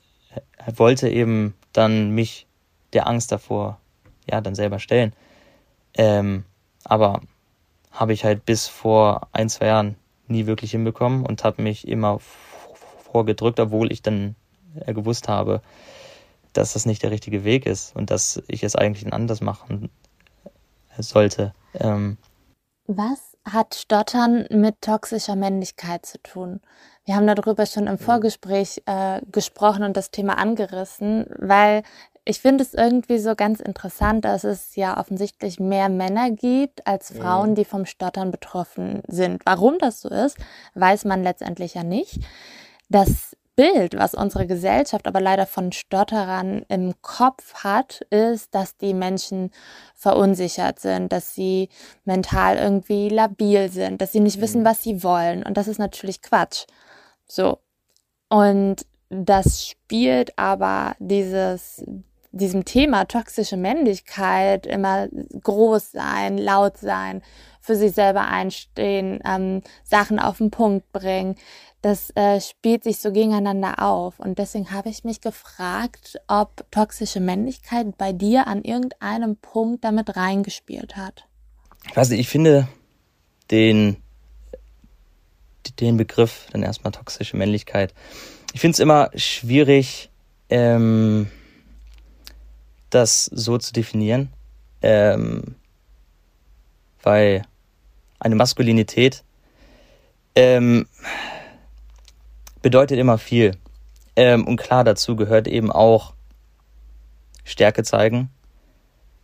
[0.74, 2.46] wollte eben dann mich
[2.92, 3.80] der Angst davor
[4.30, 5.12] ja dann selber stellen.
[5.94, 6.44] Ähm,
[6.84, 7.20] aber
[7.90, 9.96] habe ich halt bis vor ein, zwei Jahren
[10.28, 14.36] nie wirklich hinbekommen und habe mich immer vorgedrückt, obwohl ich dann
[14.86, 15.60] äh, gewusst habe,
[16.52, 19.90] dass das nicht der richtige Weg ist und dass ich es eigentlich anders machen
[20.98, 21.52] sollte.
[21.74, 22.18] Ähm,
[22.86, 26.60] Was hat Stottern mit toxischer Männlichkeit zu tun?
[27.04, 31.82] Wir haben darüber schon im Vorgespräch äh, gesprochen und das Thema angerissen, weil
[32.30, 37.12] ich finde es irgendwie so ganz interessant, dass es ja offensichtlich mehr Männer gibt als
[37.12, 39.42] Frauen, die vom Stottern betroffen sind.
[39.44, 40.38] Warum das so ist,
[40.74, 42.20] weiß man letztendlich ja nicht.
[42.88, 48.94] Das Bild, was unsere Gesellschaft aber leider von Stotterern im Kopf hat, ist, dass die
[48.94, 49.50] Menschen
[49.96, 51.68] verunsichert sind, dass sie
[52.04, 54.66] mental irgendwie labil sind, dass sie nicht wissen, mhm.
[54.66, 55.42] was sie wollen.
[55.42, 56.66] Und das ist natürlich Quatsch.
[57.26, 57.58] So.
[58.28, 61.84] Und das spielt aber dieses,
[62.32, 65.08] diesem Thema toxische Männlichkeit immer
[65.42, 67.22] groß sein, laut sein,
[67.60, 71.36] für sich selber einstehen, ähm, Sachen auf den Punkt bringen.
[71.82, 74.20] Das äh, spielt sich so gegeneinander auf.
[74.20, 80.16] Und deswegen habe ich mich gefragt, ob toxische Männlichkeit bei dir an irgendeinem Punkt damit
[80.16, 81.26] reingespielt hat.
[81.88, 82.68] Ich ich finde
[83.50, 83.96] den,
[85.80, 87.94] den Begriff dann erstmal toxische Männlichkeit.
[88.52, 90.10] Ich finde es immer schwierig,
[90.50, 91.30] ähm,
[92.90, 94.30] das so zu definieren,
[94.82, 95.54] ähm,
[97.02, 97.42] weil
[98.18, 99.24] eine Maskulinität
[100.34, 100.86] ähm,
[102.62, 103.56] bedeutet immer viel.
[104.16, 106.14] Ähm, und klar, dazu gehört eben auch
[107.44, 108.30] Stärke zeigen.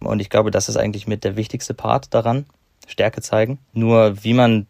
[0.00, 2.46] Und ich glaube, das ist eigentlich mit der wichtigste Part daran,
[2.86, 3.58] Stärke zeigen.
[3.72, 4.66] Nur wie man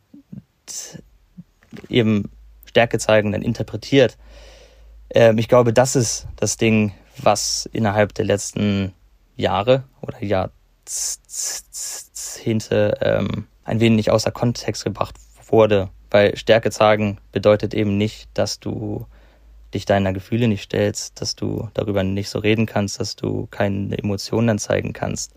[1.89, 2.31] eben
[2.65, 4.17] Stärke zeigen dann interpretiert,
[5.11, 8.93] ähm, ich glaube, das ist das Ding, was innerhalb der letzten
[9.37, 10.59] Jahre oder Jahrzehnte
[13.01, 15.17] ähm, ein wenig außer Kontext gebracht
[15.49, 15.91] wurde.
[16.11, 19.07] Weil Stärke zeigen bedeutet eben nicht, dass du
[19.75, 23.99] dich deiner Gefühle nicht stellst, dass du darüber nicht so reden kannst, dass du keine
[23.99, 25.33] Emotionen dann zeigen kannst.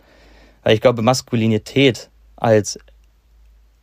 [0.64, 2.80] Weil ich glaube, Maskulinität als,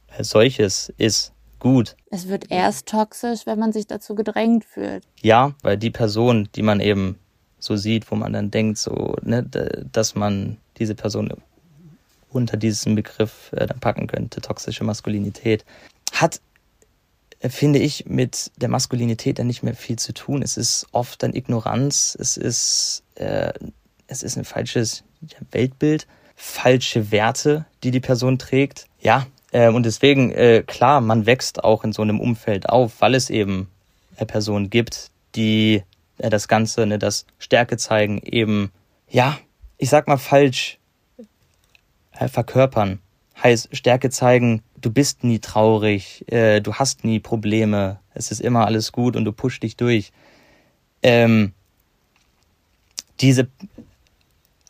[0.08, 1.96] als solches ist gut.
[2.10, 5.04] Es wird erst toxisch, wenn man sich dazu gedrängt fühlt.
[5.22, 7.18] Ja, weil die Person, die man eben
[7.58, 9.42] so sieht, wo man dann denkt, so, ne,
[9.92, 11.32] dass man diese Person
[12.30, 15.64] unter diesen Begriff äh, dann packen könnte, toxische Maskulinität,
[16.12, 16.40] hat,
[17.40, 20.42] äh, finde ich, mit der Maskulinität dann nicht mehr viel zu tun.
[20.42, 23.52] Es ist oft dann Ignoranz, es ist, äh,
[24.06, 25.02] es ist ein falsches
[25.50, 28.86] Weltbild, falsche Werte, die die Person trägt.
[29.00, 33.14] Ja, äh, und deswegen, äh, klar, man wächst auch in so einem Umfeld auf, weil
[33.14, 33.68] es eben
[34.26, 35.82] Personen gibt, die
[36.18, 38.70] äh, das Ganze, ne, das Stärke zeigen, eben,
[39.08, 39.38] ja,
[39.78, 40.78] ich sag mal falsch
[42.12, 43.00] äh, verkörpern.
[43.42, 48.66] Heißt, Stärke zeigen, du bist nie traurig, äh, du hast nie Probleme, es ist immer
[48.66, 50.12] alles gut und du pushst dich durch.
[51.02, 51.52] Ähm,
[53.20, 53.48] diese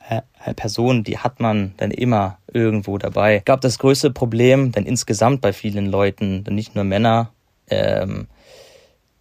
[0.08, 3.38] äh, Person, die hat man dann immer irgendwo dabei.
[3.38, 7.32] Ich glaube, das größte Problem, denn insgesamt bei vielen Leuten, nicht nur Männer,
[7.68, 8.28] ähm,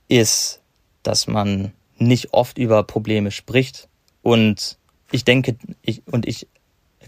[0.08, 0.62] ist,
[1.04, 3.88] dass man nicht oft über Probleme spricht.
[4.22, 4.78] Und
[5.12, 6.48] ich denke, ich, und ich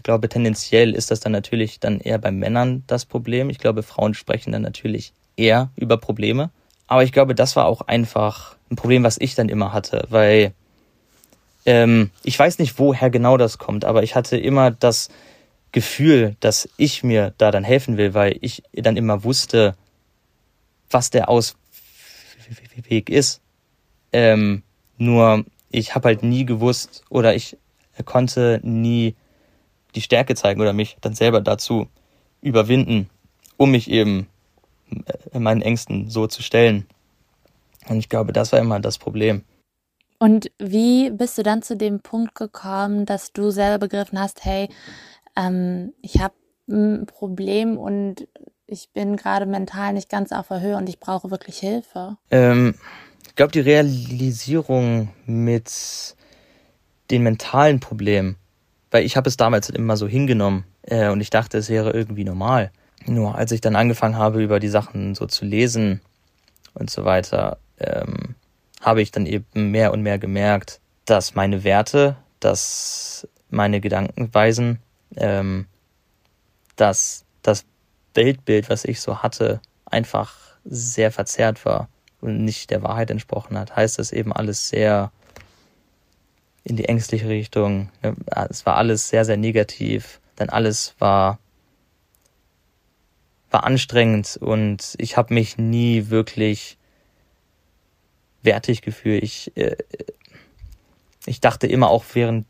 [0.02, 3.50] glaube, tendenziell ist das dann natürlich dann eher bei Männern das Problem.
[3.50, 6.50] Ich glaube, Frauen sprechen dann natürlich eher über Probleme.
[6.86, 10.52] Aber ich glaube, das war auch einfach ein Problem, was ich dann immer hatte, weil
[11.66, 15.10] ähm, ich weiß nicht, woher genau das kommt, aber ich hatte immer das
[15.72, 19.76] Gefühl, dass ich mir da dann helfen will, weil ich dann immer wusste,
[20.90, 23.42] was der Ausweg ist.
[24.12, 24.62] Ähm,
[24.98, 27.56] nur ich habe halt nie gewusst oder ich
[28.04, 29.14] konnte nie
[29.94, 31.88] die Stärke zeigen oder mich dann selber dazu
[32.40, 33.08] überwinden,
[33.56, 34.28] um mich eben
[35.32, 36.86] äh, meinen Ängsten so zu stellen.
[37.88, 39.42] Und ich glaube, das war immer das Problem.
[40.18, 44.68] Und wie bist du dann zu dem Punkt gekommen, dass du selber begriffen hast, hey,
[45.36, 46.34] ähm, ich habe
[46.68, 48.26] ein Problem und
[48.66, 52.18] ich bin gerade mental nicht ganz auf der Höhe und ich brauche wirklich Hilfe?
[52.30, 52.74] Ähm,
[53.38, 56.16] glaube, die Realisierung mit
[57.10, 58.36] den mentalen Problemen,
[58.90, 62.24] weil ich habe es damals immer so hingenommen äh, und ich dachte, es wäre irgendwie
[62.24, 62.72] normal.
[63.06, 66.00] Nur als ich dann angefangen habe, über die Sachen so zu lesen
[66.74, 68.34] und so weiter, ähm,
[68.80, 74.80] habe ich dann eben mehr und mehr gemerkt, dass meine Werte, dass meine Gedankenweisen,
[75.16, 75.66] ähm,
[76.74, 77.64] dass das
[78.14, 81.88] Weltbild, was ich so hatte, einfach sehr verzerrt war
[82.20, 85.12] und nicht der Wahrheit entsprochen hat, heißt das eben alles sehr
[86.64, 87.90] in die ängstliche Richtung.
[88.26, 91.38] Es war alles sehr, sehr negativ, denn alles war
[93.50, 96.76] war anstrengend und ich habe mich nie wirklich
[98.42, 99.22] wertig gefühlt.
[99.22, 99.76] Ich äh,
[101.24, 102.46] ich dachte immer auch während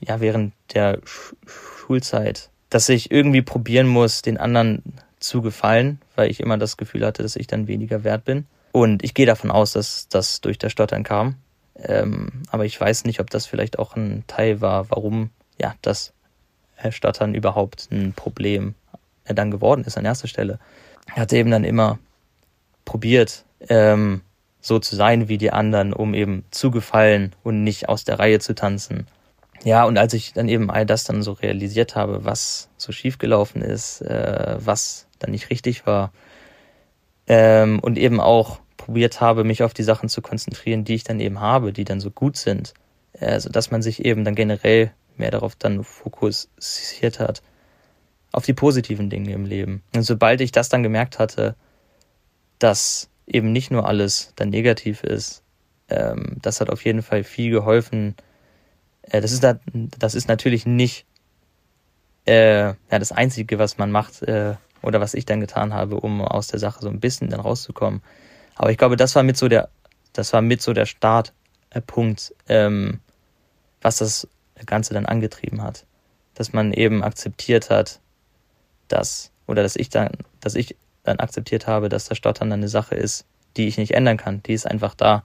[0.00, 4.82] ja während der Sch Schulzeit, dass ich irgendwie probieren muss, den anderen
[5.20, 8.46] zu gefallen, weil ich immer das Gefühl hatte, dass ich dann weniger wert bin.
[8.72, 11.36] Und ich gehe davon aus, dass das durch das Stottern kam.
[11.76, 16.12] Ähm, aber ich weiß nicht, ob das vielleicht auch ein Teil war, warum ja das
[16.90, 18.74] Stottern überhaupt ein Problem
[19.24, 20.58] dann geworden ist an erster Stelle.
[21.14, 21.98] Er hatte eben dann immer
[22.84, 24.22] probiert, ähm,
[24.60, 28.40] so zu sein wie die anderen, um eben zu gefallen und nicht aus der Reihe
[28.40, 29.06] zu tanzen.
[29.62, 33.62] Ja, und als ich dann eben all das dann so realisiert habe, was so schiefgelaufen
[33.62, 36.12] ist, äh, was dann nicht richtig war,
[37.30, 41.20] ähm, und eben auch probiert habe, mich auf die Sachen zu konzentrieren, die ich dann
[41.20, 42.74] eben habe, die dann so gut sind,
[43.20, 47.40] also dass man sich eben dann generell mehr darauf dann fokussiert hat,
[48.32, 49.84] auf die positiven Dinge im Leben.
[49.94, 51.54] Und sobald ich das dann gemerkt hatte,
[52.58, 55.44] dass eben nicht nur alles dann negativ ist,
[55.88, 58.16] ähm, das hat auf jeden Fall viel geholfen.
[59.02, 61.06] Äh, das ist da, das ist natürlich nicht
[62.26, 66.22] äh, ja das Einzige, was man macht äh, oder was ich dann getan habe, um
[66.22, 68.02] aus der Sache so ein bisschen dann rauszukommen.
[68.54, 69.68] Aber ich glaube, das war mit so der,
[70.12, 73.00] das war mit so der Startpunkt, ähm,
[73.80, 74.28] was das
[74.66, 75.84] Ganze dann angetrieben hat.
[76.34, 78.00] Dass man eben akzeptiert hat,
[78.88, 82.94] dass, oder dass ich dann, dass ich dann akzeptiert habe, dass das Stottern eine Sache
[82.94, 83.24] ist,
[83.56, 84.42] die ich nicht ändern kann.
[84.42, 85.24] Die ist einfach da.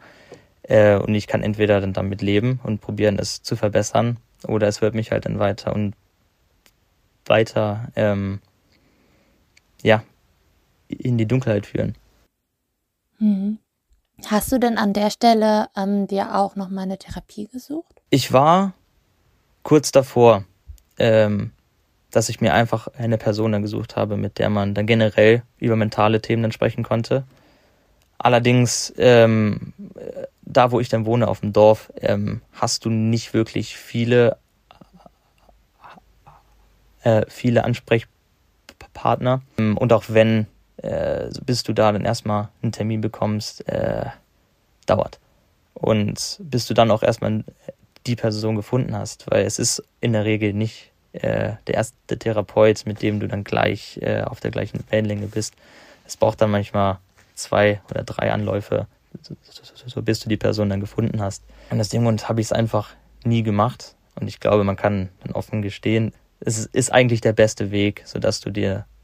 [0.63, 4.81] Äh, und ich kann entweder dann damit leben und probieren, es zu verbessern, oder es
[4.81, 5.95] wird mich halt dann weiter und
[7.25, 8.39] weiter, ähm,
[9.86, 10.04] ja,
[10.88, 11.95] in die Dunkelheit führen.
[13.19, 13.60] Mhm.
[14.28, 18.02] Hast du denn an der Stelle ähm, dir auch noch mal eine Therapie gesucht?
[18.10, 18.74] Ich war
[19.62, 20.43] kurz davor,
[20.98, 21.52] ähm,
[22.10, 25.76] dass ich mir einfach eine Person dann gesucht habe, mit der man dann generell über
[25.76, 27.24] mentale Themen dann sprechen konnte.
[28.17, 29.74] Allerdings, ähm,
[30.41, 34.38] da wo ich dann wohne, auf dem Dorf, ähm, hast du nicht wirklich viele,
[37.04, 37.65] äh, viele
[39.05, 39.41] Ansprechpartner.
[39.57, 44.05] Und auch wenn, äh, bis du da dann erstmal einen Termin bekommst, äh,
[44.85, 45.19] dauert.
[45.73, 47.43] Und bis du dann auch erstmal
[48.07, 52.85] die Person gefunden hast, weil es ist in der Regel nicht äh, der erste Therapeut,
[52.85, 55.55] mit dem du dann gleich äh, auf der gleichen Wellenlänge bist.
[56.05, 56.99] Es braucht dann manchmal
[57.33, 58.87] zwei oder drei Anläufe,
[59.21, 61.43] so, so, so bis du die Person dann gefunden hast.
[61.71, 62.91] Und aus dem Grund habe ich es einfach
[63.23, 63.95] nie gemacht.
[64.19, 68.39] Und ich glaube, man kann dann offen gestehen, es ist eigentlich der beste Weg, sodass
[68.39, 68.94] du dir äh,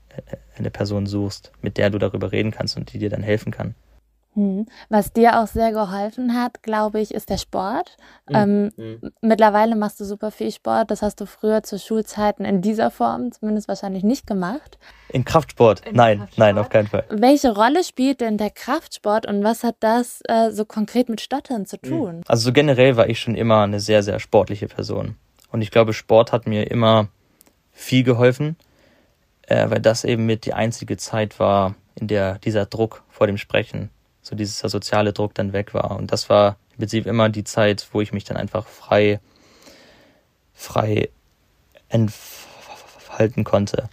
[0.57, 3.75] eine Person suchst, mit der du darüber reden kannst und die dir dann helfen kann.
[4.33, 4.65] Hm.
[4.87, 7.97] Was dir auch sehr geholfen hat, glaube ich, ist der Sport.
[8.29, 8.35] Mhm.
[8.35, 9.11] Ähm, mhm.
[9.21, 10.89] Mittlerweile machst du super viel Sport.
[10.89, 14.77] Das hast du früher zu Schulzeiten in dieser Form zumindest wahrscheinlich nicht gemacht.
[15.09, 15.85] In Kraftsport?
[15.85, 16.39] In nein, Kraftsport.
[16.39, 17.03] nein, auf keinen Fall.
[17.09, 21.65] Welche Rolle spielt denn der Kraftsport und was hat das äh, so konkret mit Stottern
[21.65, 21.89] zu hm.
[21.89, 22.21] tun?
[22.27, 25.15] Also so generell war ich schon immer eine sehr, sehr sportliche Person.
[25.51, 27.09] Und ich glaube, Sport hat mir immer
[27.73, 28.55] viel geholfen,
[29.51, 33.37] äh, weil das eben mit die einzige Zeit war, in der dieser Druck vor dem
[33.37, 33.89] Sprechen
[34.21, 35.97] so dieser soziale Druck dann weg war.
[35.97, 39.19] Und das war im Prinzip immer die Zeit, wo ich mich dann einfach frei,
[40.53, 41.09] frei
[41.89, 43.89] entfalten konnte.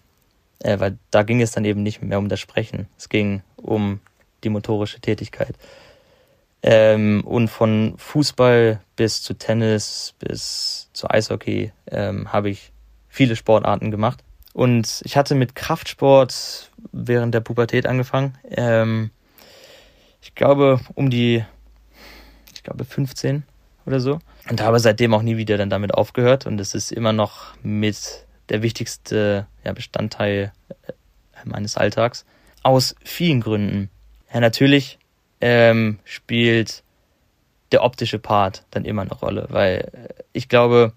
[0.60, 2.86] Äh, weil da ging es dann eben nicht mehr um das Sprechen.
[2.96, 3.98] Es ging um
[4.44, 5.56] die motorische Tätigkeit.
[6.62, 12.72] Ähm, und von Fußball bis zu Tennis bis zu Eishockey ähm, habe ich
[13.08, 14.22] viele Sportarten gemacht.
[14.54, 18.36] Und ich hatte mit Kraftsport während der Pubertät angefangen.
[18.50, 19.10] Ähm,
[20.20, 21.44] ich glaube, um die,
[22.54, 23.44] ich glaube, 15
[23.86, 24.18] oder so.
[24.48, 26.46] Und habe seitdem auch nie wieder dann damit aufgehört.
[26.46, 30.52] Und es ist immer noch mit der wichtigste ja, Bestandteil
[30.86, 30.92] äh,
[31.44, 32.24] meines Alltags.
[32.62, 33.90] Aus vielen Gründen.
[34.32, 34.98] Ja, natürlich
[35.40, 36.82] ähm, spielt
[37.72, 40.92] der optische Part dann immer eine Rolle, weil äh, ich glaube,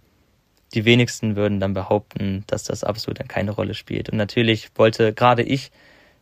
[0.74, 4.10] die wenigsten würden dann behaupten, dass das absolut dann keine Rolle spielt.
[4.10, 5.72] Und natürlich wollte gerade ich,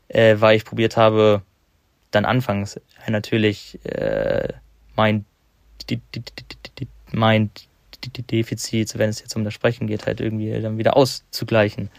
[0.08, 1.44] äh, weil ich probiert habe,
[2.12, 4.48] dann anfangs natürlich äh,
[4.96, 5.26] mein,
[5.90, 6.24] die, die,
[7.12, 7.52] mein
[8.32, 11.90] Defizit, wenn es jetzt um das Sprechen geht, halt irgendwie dann wieder auszugleichen.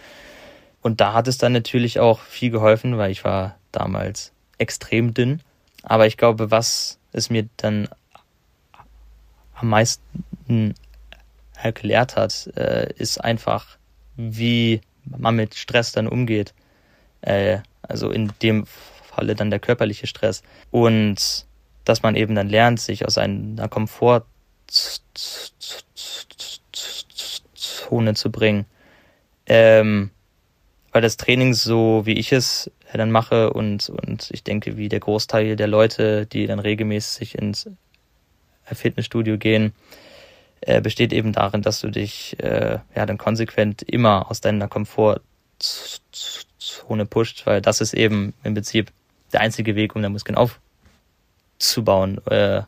[0.82, 5.42] Und da hat es dann natürlich auch viel geholfen, weil ich war damals extrem dünn.
[5.82, 7.88] Aber ich glaube, was es mir dann
[9.54, 10.74] am meisten
[11.62, 13.78] erklärt hat, äh, ist einfach,
[14.16, 16.54] wie man mit Stress dann umgeht.
[17.22, 20.42] Äh, also in dem Falle dann der körperliche Stress.
[20.70, 21.46] Und
[21.84, 24.24] dass man eben dann lernt, sich aus einer Komfortzone
[28.14, 28.66] zu bringen.
[29.46, 30.10] Ähm,
[30.92, 35.00] weil das Training so, wie ich es dann mache und, und ich denke, wie der
[35.00, 37.68] Großteil der Leute, die dann regelmäßig ins
[38.64, 39.72] Fitnessstudio gehen,
[40.62, 45.26] äh, besteht eben darin, dass du dich äh, ja dann konsequent immer aus deiner Komfortzone
[47.06, 48.92] pusht, weil das ist eben im Prinzip
[49.32, 50.36] der einzige Weg, um den Muskeln
[51.58, 52.20] aufzubauen.
[52.26, 52.62] Äh,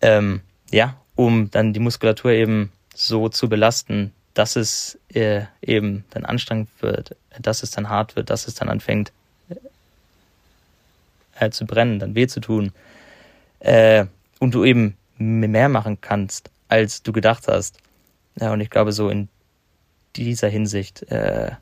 [0.00, 6.24] ähm, ja, um dann die Muskulatur eben so zu belasten, dass es äh, eben dann
[6.24, 9.12] anstrengend wird, dass es dann hart wird, dass es dann anfängt
[11.38, 12.72] äh, zu brennen, dann weh zu tun.
[13.60, 14.06] Äh,
[14.38, 17.78] und du eben mehr machen kannst, als du gedacht hast.
[18.38, 19.28] Ja, und ich glaube, so in
[20.16, 21.52] dieser Hinsicht äh,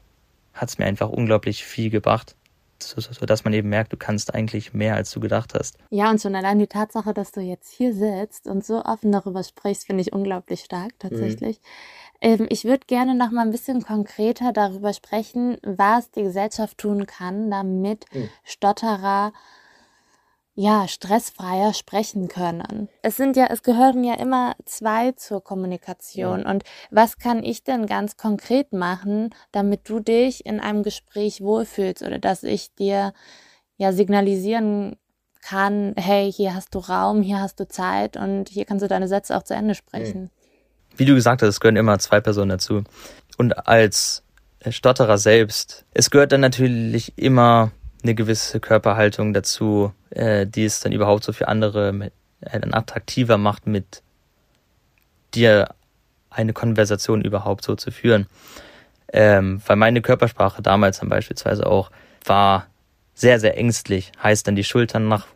[0.55, 2.37] hat es mir einfach unglaublich viel gebracht,
[2.83, 5.79] so, so, so, dass man eben merkt, du kannst eigentlich mehr, als du gedacht hast.
[5.91, 9.43] Ja, und schon allein die Tatsache, dass du jetzt hier sitzt und so offen darüber
[9.43, 11.61] sprichst, finde ich unglaublich stark tatsächlich.
[12.21, 12.41] Mhm.
[12.41, 17.07] Ähm, ich würde gerne noch mal ein bisschen konkreter darüber sprechen, was die Gesellschaft tun
[17.07, 18.29] kann, damit mhm.
[18.43, 19.33] Stotterer
[20.57, 22.89] ja, stressfreier sprechen können.
[23.03, 26.43] Es sind ja, es gehören ja immer zwei zur Kommunikation.
[26.43, 26.51] Ja.
[26.51, 32.03] Und was kann ich denn ganz konkret machen, damit du dich in einem Gespräch wohlfühlst
[32.03, 33.13] oder dass ich dir
[33.77, 34.97] ja signalisieren
[35.43, 39.09] kann, hey, hier hast du Raum, hier hast du Zeit und hier kannst du deine
[39.09, 40.31] Sätze auch zu Ende sprechen.
[40.97, 42.85] Wie du gesagt hast, es gehören immer zwei Personen dazu.
[43.37, 44.23] Und als
[44.69, 47.73] Stotterer selbst, es gehört dann natürlich immer
[48.05, 53.39] eine gewisse Körperhaltung dazu, äh, die es dann überhaupt so für andere äh, dann attraktiver
[53.39, 54.03] macht, mit
[55.35, 55.75] dir
[56.31, 58.27] eine Konversation überhaupt so zu führen.
[59.13, 61.91] Ähm, weil meine Körpersprache damals dann beispielsweise auch
[62.25, 62.67] war
[63.15, 64.13] sehr, sehr ängstlich.
[64.23, 65.27] Heißt dann die Schultern nach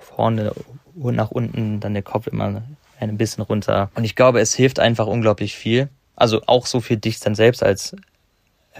[0.00, 0.52] vorne
[0.94, 2.62] und nach unten, dann der Kopf immer
[2.98, 3.90] ein bisschen runter.
[3.94, 5.88] Und ich glaube, es hilft einfach unglaublich viel.
[6.16, 7.96] Also auch so für dich dann selbst als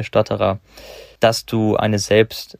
[0.00, 0.58] Stotterer,
[1.20, 2.58] dass du eine selbst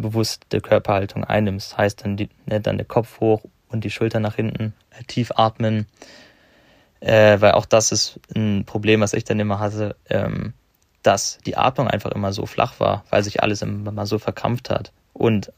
[0.00, 1.76] bewusste Körperhaltung einnimmst.
[1.76, 5.32] Heißt dann, die, ne, dann der Kopf hoch und die Schulter nach hinten, äh, tief
[5.34, 5.86] atmen.
[7.00, 10.54] Äh, weil auch das ist ein Problem, was ich dann immer hatte, ähm,
[11.02, 14.70] dass die Atmung einfach immer so flach war, weil sich alles immer mal so verkrampft
[14.70, 14.92] hat.
[15.12, 15.48] Und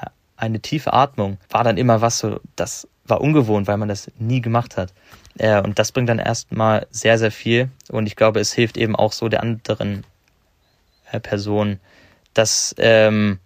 [0.00, 0.06] äh,
[0.36, 4.40] eine tiefe Atmung war dann immer was so, das war ungewohnt, weil man das nie
[4.40, 4.92] gemacht hat.
[5.38, 7.70] Äh, und das bringt dann erstmal sehr, sehr viel.
[7.90, 10.04] Und ich glaube, es hilft eben auch so der anderen
[11.10, 11.78] äh, Person,
[12.34, 13.38] dass ähm,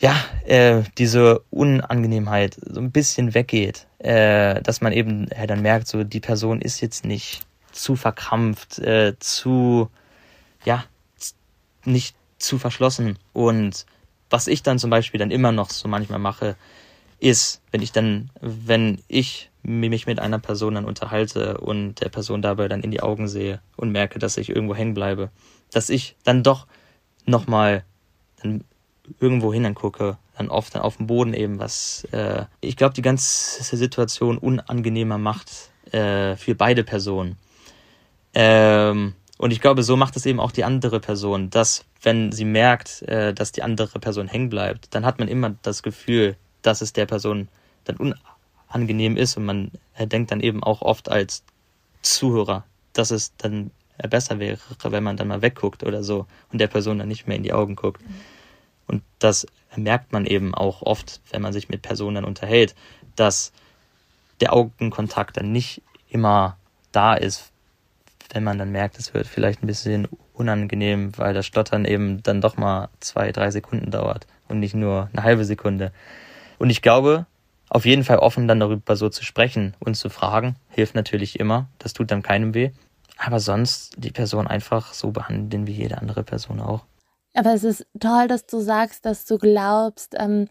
[0.00, 5.88] ja, äh, diese Unangenehmheit so ein bisschen weggeht, äh, dass man eben äh, dann merkt,
[5.88, 9.90] so die Person ist jetzt nicht zu verkrampft, äh, zu,
[10.64, 10.84] ja,
[11.84, 13.18] nicht zu verschlossen.
[13.34, 13.84] Und
[14.30, 16.56] was ich dann zum Beispiel dann immer noch so manchmal mache,
[17.18, 22.40] ist, wenn ich dann, wenn ich mich mit einer Person dann unterhalte und der Person
[22.40, 25.30] dabei dann in die Augen sehe und merke, dass ich irgendwo hängen bleibe,
[25.70, 26.66] dass ich dann doch
[27.26, 27.84] nochmal
[28.42, 28.64] dann
[29.18, 33.02] irgendwo hin gucke, dann oft dann auf dem Boden eben, was äh, ich glaube, die
[33.02, 37.36] ganze Situation unangenehmer macht äh, für beide Personen.
[38.34, 42.44] Ähm, und ich glaube, so macht es eben auch die andere Person, dass wenn sie
[42.44, 46.80] merkt, äh, dass die andere Person hängen bleibt, dann hat man immer das Gefühl, dass
[46.80, 47.48] es der Person
[47.84, 48.14] dann
[48.68, 51.42] unangenehm ist und man denkt dann eben auch oft als
[52.02, 53.70] Zuhörer, dass es dann
[54.08, 57.36] besser wäre, wenn man dann mal wegguckt oder so und der Person dann nicht mehr
[57.36, 58.02] in die Augen guckt.
[58.02, 58.14] Mhm.
[58.90, 62.74] Und das merkt man eben auch oft, wenn man sich mit Personen unterhält,
[63.16, 63.52] dass
[64.40, 66.56] der Augenkontakt dann nicht immer
[66.92, 67.52] da ist,
[68.32, 72.40] wenn man dann merkt, es wird vielleicht ein bisschen unangenehm, weil das Stottern eben dann
[72.40, 75.92] doch mal zwei, drei Sekunden dauert und nicht nur eine halbe Sekunde.
[76.58, 77.26] Und ich glaube,
[77.68, 81.68] auf jeden Fall offen dann darüber so zu sprechen und zu fragen, hilft natürlich immer.
[81.78, 82.70] Das tut dann keinem weh.
[83.16, 86.84] Aber sonst die Person einfach so behandeln wie jede andere Person auch.
[87.34, 90.48] Aber es ist toll, dass du sagst, dass du glaubst, ähm,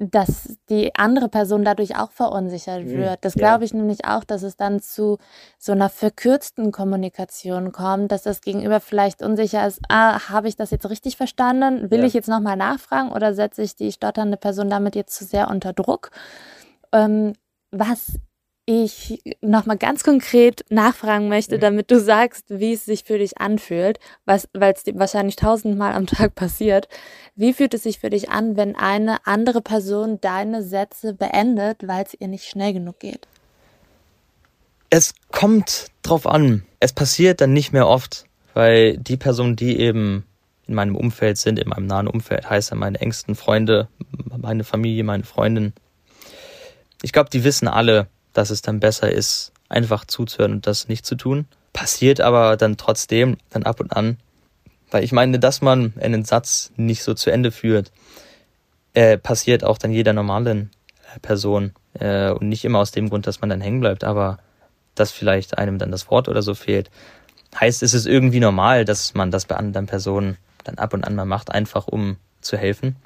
[0.00, 2.96] dass die andere Person dadurch auch verunsichert mhm.
[2.96, 3.18] wird.
[3.22, 5.18] Das glaube ich nämlich auch, dass es dann zu
[5.58, 10.70] so einer verkürzten Kommunikation kommt, dass das Gegenüber vielleicht unsicher ist, ah, habe ich das
[10.70, 11.90] jetzt richtig verstanden?
[11.90, 12.06] Will ja.
[12.06, 15.74] ich jetzt nochmal nachfragen oder setze ich die stotternde Person damit jetzt zu sehr unter
[15.74, 16.10] Druck?
[16.92, 17.34] Ähm,
[17.70, 18.12] was
[18.66, 23.98] ich nochmal ganz konkret nachfragen möchte, damit du sagst, wie es sich für dich anfühlt,
[24.24, 26.88] weil es wahrscheinlich tausendmal am Tag passiert.
[27.34, 32.04] Wie fühlt es sich für dich an, wenn eine andere Person deine Sätze beendet, weil
[32.04, 33.26] es ihr nicht schnell genug geht?
[34.88, 36.64] Es kommt drauf an.
[36.78, 40.26] Es passiert dann nicht mehr oft, weil die Personen, die eben
[40.66, 43.88] in meinem Umfeld sind, in meinem nahen Umfeld, heißt ja meine engsten Freunde,
[44.36, 45.72] meine Familie, meine Freundin.
[47.02, 51.06] Ich glaube, die wissen alle, dass es dann besser ist, einfach zuzuhören und das nicht
[51.06, 51.46] zu tun.
[51.72, 54.18] Passiert aber dann trotzdem, dann ab und an.
[54.90, 57.92] Weil ich meine, dass man einen Satz nicht so zu Ende führt,
[58.94, 60.70] äh, passiert auch dann jeder normalen
[61.14, 61.72] äh, Person.
[61.94, 64.38] Äh, und nicht immer aus dem Grund, dass man dann hängen bleibt, aber
[64.94, 66.90] dass vielleicht einem dann das Wort oder so fehlt.
[67.58, 71.14] Heißt, es ist irgendwie normal, dass man das bei anderen Personen dann ab und an
[71.14, 72.96] mal macht, einfach um zu helfen.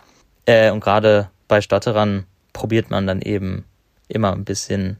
[0.47, 3.64] Äh, und gerade bei Stotterern probiert man dann eben
[4.09, 4.99] immer ein bisschen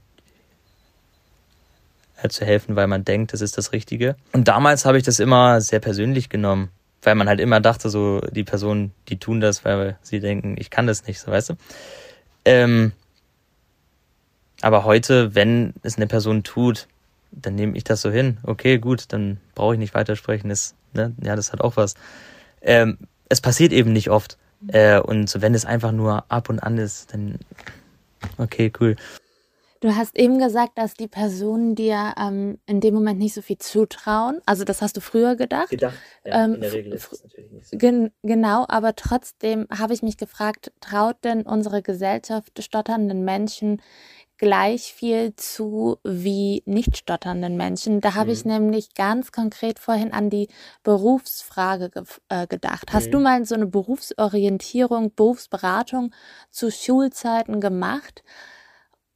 [2.25, 4.17] äh, zu helfen, weil man denkt, das ist das Richtige.
[4.33, 6.71] Und damals habe ich das immer sehr persönlich genommen,
[7.03, 10.71] weil man halt immer dachte, so die Personen, die tun das, weil sie denken, ich
[10.71, 11.55] kann das nicht, so weißt du.
[12.45, 12.93] Ähm,
[14.63, 16.89] aber heute, wenn es eine Person tut,
[17.31, 18.39] dann nehme ich das so hin.
[18.43, 20.49] Okay, gut, dann brauche ich nicht weitersprechen.
[20.49, 21.95] Das, ne, ja, das hat auch was.
[22.63, 22.99] Ähm,
[23.29, 24.39] es passiert eben nicht oft.
[24.69, 27.39] Äh, und wenn es einfach nur ab und an ist, dann
[28.39, 28.97] okay, cool.
[29.85, 33.59] Du hast eben gesagt, dass die Personen dir ähm, in dem Moment nicht so viel
[33.59, 34.41] zutrauen.
[34.47, 35.69] Also das hast du früher gedacht.
[35.69, 37.77] Gedacht, ja, ähm, in der Regel ist es natürlich nicht so.
[37.77, 43.83] Gen genau, aber trotzdem habe ich mich gefragt, traut denn unsere Gesellschaft stotternden Menschen
[44.39, 48.01] gleich viel zu wie nicht stotternden Menschen.
[48.01, 48.33] Da habe mhm.
[48.33, 50.49] ich nämlich ganz konkret vorhin an die
[50.83, 52.95] Berufsfrage ge äh, gedacht.
[52.95, 53.13] Hast mhm.
[53.13, 56.15] du mal so eine Berufsorientierung, Berufsberatung
[56.51, 58.25] zu Schulzeiten gemacht?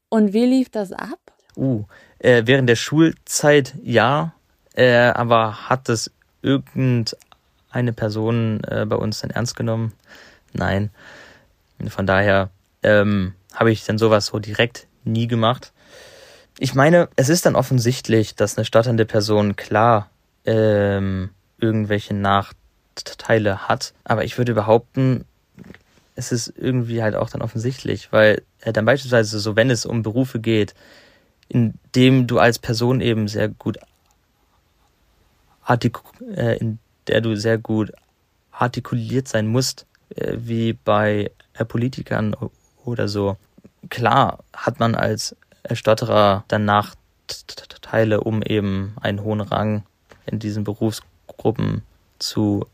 [0.09, 1.18] Und wie lief das ab?
[1.56, 1.84] Uh,
[2.18, 4.34] äh, während der Schulzeit ja,
[4.74, 9.92] äh, aber hat das irgendeine Person äh, bei uns dann ernst genommen?
[10.52, 10.90] Nein.
[11.88, 12.50] Von daher
[12.82, 15.72] ähm, habe ich dann sowas so direkt nie gemacht.
[16.59, 20.11] Ich meine, es ist dann offensichtlich, dass eine stotternde Person klar
[20.44, 23.94] ähm, irgendwelche Nachteile hat.
[24.04, 25.24] Aber ich würde behaupten,
[26.18, 30.02] es ist irgendwie halt auch dann offensichtlich, weil äh, dann beispielsweise so, wenn es um
[30.02, 30.74] Berufe geht,
[31.48, 33.78] in dem du als Person eben sehr gut
[35.62, 36.00] artik
[36.34, 37.92] äh, in der du sehr gut
[38.50, 42.34] artikuliert sein musst, äh, wie bei äh, Politikern
[42.84, 43.36] oder so,
[43.88, 45.36] klar hat man als
[45.72, 49.84] Stotterer dann Nachteile, um eben einen hohen Rang
[50.26, 51.82] in diesen Berufsgruppen
[52.18, 52.66] zu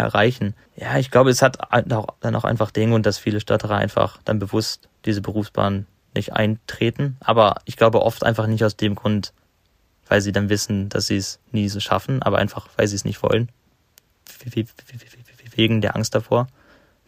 [0.00, 0.54] erreichen.
[0.76, 4.38] Ja, ich glaube, es hat dann auch einfach den Grund, dass viele Stotterer einfach dann
[4.38, 7.16] bewusst diese Berufsbahn nicht eintreten.
[7.20, 9.32] Aber ich glaube oft einfach nicht aus dem Grund,
[10.08, 13.04] weil sie dann wissen, dass sie es nie so schaffen, aber einfach, weil sie es
[13.04, 13.50] nicht wollen.
[15.54, 16.48] Wegen der Angst davor.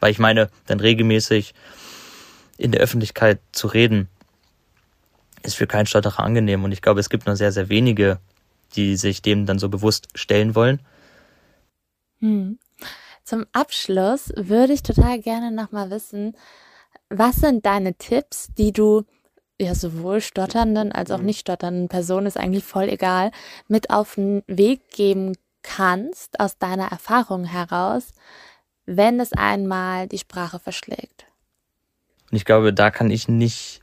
[0.01, 1.55] Weil ich meine, dann regelmäßig
[2.59, 4.09] in der Öffentlichkeit zu reden,
[5.43, 6.65] ist für keinen Stotterer angenehm.
[6.65, 8.19] Und ich glaube, es gibt nur sehr, sehr wenige,
[8.77, 10.81] die sich dem dann so bewusst stellen wollen.
[12.21, 12.59] Hm.
[13.25, 16.37] Zum Abschluss würde ich total gerne nochmal wissen,
[17.09, 19.05] was sind deine Tipps, die du
[19.61, 21.27] ja sowohl stotternden als auch mhm.
[21.27, 23.31] nicht stotternden Personen, ist eigentlich voll egal,
[23.69, 28.13] mit auf den Weg geben kannst aus deiner Erfahrung heraus,
[28.87, 31.27] wenn es einmal die Sprache verschlägt?
[32.31, 33.81] Und ich glaube, da kann ich nicht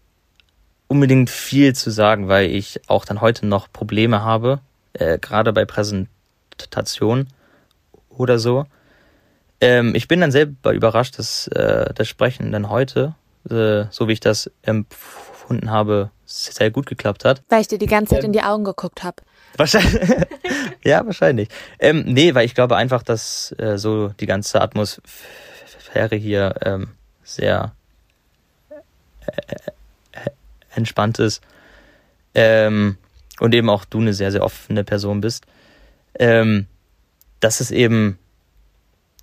[0.87, 4.59] unbedingt viel zu sagen, weil ich auch dann heute noch Probleme habe,
[4.93, 7.29] äh, gerade bei Präsentationen
[8.09, 8.65] oder so.
[9.61, 13.15] Ähm, ich bin dann selber überrascht, dass äh, das Sprechen dann heute,
[13.49, 17.41] äh, so wie ich das empfunden habe, sehr gut geklappt hat.
[17.49, 19.17] Weil ich dir die ganze Zeit ähm, in die Augen geguckt habe.
[19.57, 20.09] Wahrscheinlich.
[20.83, 21.49] ja, wahrscheinlich.
[21.79, 26.89] Ähm, nee, weil ich glaube einfach, dass äh, so die ganze Atmosphäre hier ähm,
[27.23, 27.73] sehr
[30.75, 31.41] entspannt ist
[32.33, 32.97] ähm,
[33.39, 35.45] und eben auch du eine sehr, sehr offene Person bist,
[36.17, 36.67] ähm,
[37.39, 38.17] dass es eben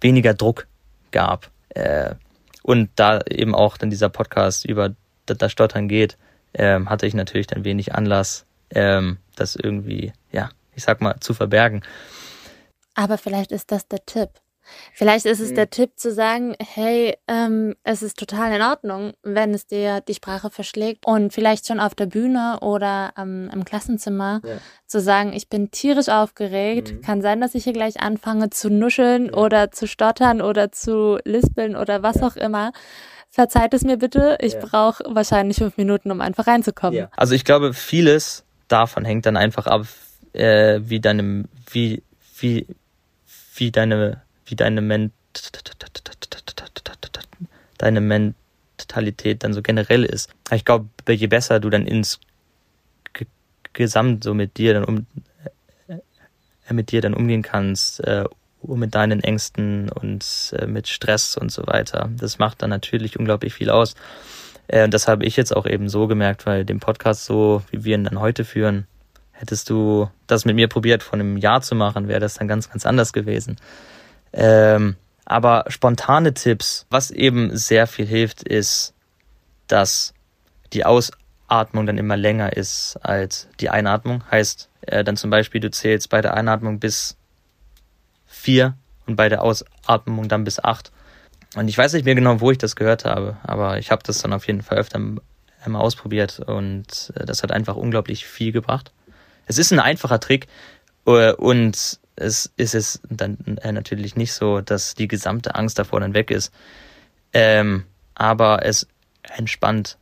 [0.01, 0.67] weniger Druck
[1.11, 1.51] gab.
[1.71, 2.15] Äh,
[2.63, 4.95] und da eben auch dann dieser Podcast über
[5.27, 6.17] das Stottern geht,
[6.55, 11.35] ähm, hatte ich natürlich dann wenig Anlass, ähm, das irgendwie, ja, ich sag mal, zu
[11.35, 11.83] verbergen.
[12.95, 14.31] Aber vielleicht ist das der Tipp.
[14.93, 15.55] Vielleicht ist es mhm.
[15.57, 20.15] der Tipp zu sagen, hey, ähm, es ist total in Ordnung, wenn es dir die
[20.15, 24.57] Sprache verschlägt und vielleicht schon auf der Bühne oder ähm, im Klassenzimmer ja.
[24.87, 27.01] zu sagen, ich bin tierisch aufgeregt, mhm.
[27.03, 29.35] kann sein, dass ich hier gleich anfange zu nuscheln ja.
[29.35, 32.27] oder zu stottern oder zu lispeln oder was ja.
[32.27, 32.73] auch immer.
[33.31, 37.09] Verzeiht es mir bitte, ich brauche wahrscheinlich fünf Minuten, um einfach reinzukommen.
[37.17, 39.87] Also ich glaube, vieles davon hängt dann einfach ab,
[40.33, 42.03] äh, wie deine, wie,
[42.39, 42.67] wie,
[43.57, 45.13] wie deine wie deine, Ment
[47.79, 50.31] deine Mentalität dann so generell ist.
[50.53, 52.21] Ich glaube, je besser du dann ins
[53.73, 55.07] Gesamt so mit dir dann um
[55.89, 58.25] äh, mit dir dann umgehen kannst, äh,
[58.63, 62.11] mit deinen Ängsten und äh, mit Stress und so weiter.
[62.17, 63.95] Das macht dann natürlich unglaublich viel aus.
[64.69, 67.97] Äh, das habe ich jetzt auch eben so gemerkt, weil den Podcast so, wie wir
[67.97, 68.87] ihn dann heute führen,
[69.33, 72.71] hättest du das mit mir probiert, vor einem Jahr zu machen, wäre das dann ganz,
[72.71, 73.57] ganz anders gewesen.
[74.33, 78.95] Ähm, aber spontane Tipps, was eben sehr viel hilft, ist,
[79.67, 80.15] dass
[80.73, 81.11] die Aus
[81.49, 84.23] Ausatmung dann immer länger ist als die Einatmung.
[84.31, 87.17] Heißt äh, dann zum Beispiel, du zählst bei der Einatmung bis
[88.27, 88.75] vier
[89.07, 90.91] und bei der Ausatmung dann bis acht.
[91.55, 94.19] Und ich weiß nicht mehr genau, wo ich das gehört habe, aber ich habe das
[94.19, 94.99] dann auf jeden Fall öfter
[95.65, 98.93] einmal ausprobiert und äh, das hat einfach unglaublich viel gebracht.
[99.47, 100.49] Es ist ein einfacher Trick
[101.07, 106.01] äh, und es ist es dann äh, natürlich nicht so, dass die gesamte Angst davor
[106.01, 106.53] dann weg ist.
[107.33, 108.87] Ähm, aber es
[109.23, 109.99] entspannt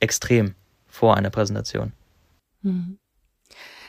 [0.00, 0.54] extrem
[0.86, 1.92] vor einer Präsentation.
[2.62, 2.98] Mhm.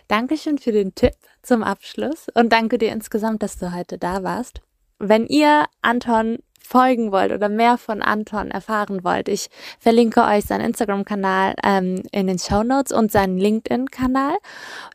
[0.08, 4.62] Dankeschön für den Tipp zum Abschluss und danke dir insgesamt, dass du heute da warst.
[5.00, 6.40] Wenn ihr Anton
[6.72, 12.28] folgen wollt oder mehr von Anton erfahren wollt, ich verlinke euch seinen Instagram-Kanal ähm, in
[12.28, 14.38] den Show Notes und seinen LinkedIn-Kanal.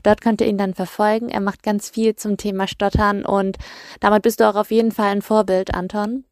[0.02, 1.28] Dort könnt ihr ihn dann verfolgen.
[1.28, 3.58] Er macht ganz viel zum Thema Stottern und
[4.00, 6.24] damit bist du auch auf jeden Fall ein Vorbild, Anton.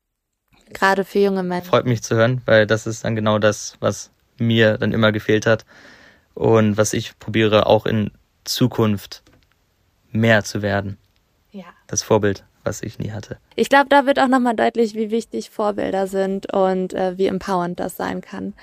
[0.73, 1.69] Gerade für junge Menschen.
[1.69, 5.45] Freut mich zu hören, weil das ist dann genau das, was mir dann immer gefehlt
[5.45, 5.67] hat
[6.33, 8.11] und was ich probiere auch in
[8.45, 9.23] Zukunft
[10.11, 10.97] mehr zu werden.
[11.51, 11.67] Ja.
[11.87, 13.39] Das Vorbild, was ich nie hatte.
[13.57, 17.79] Ich glaube, da wird auch nochmal deutlich, wie wichtig Vorbilder sind und äh, wie empowernd
[17.79, 18.55] das sein kann.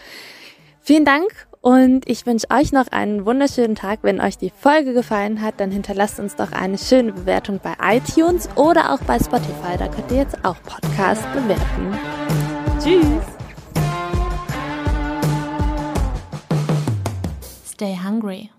[0.82, 4.00] Vielen Dank und ich wünsche euch noch einen wunderschönen Tag.
[4.02, 8.50] Wenn euch die Folge gefallen hat, dann hinterlasst uns doch eine schöne Bewertung bei iTunes
[8.56, 9.78] oder auch bei Spotify.
[9.78, 11.98] Da könnt ihr jetzt auch Podcast bewerten.
[12.82, 13.24] Tschüss!
[17.82, 18.52] Stay hungry.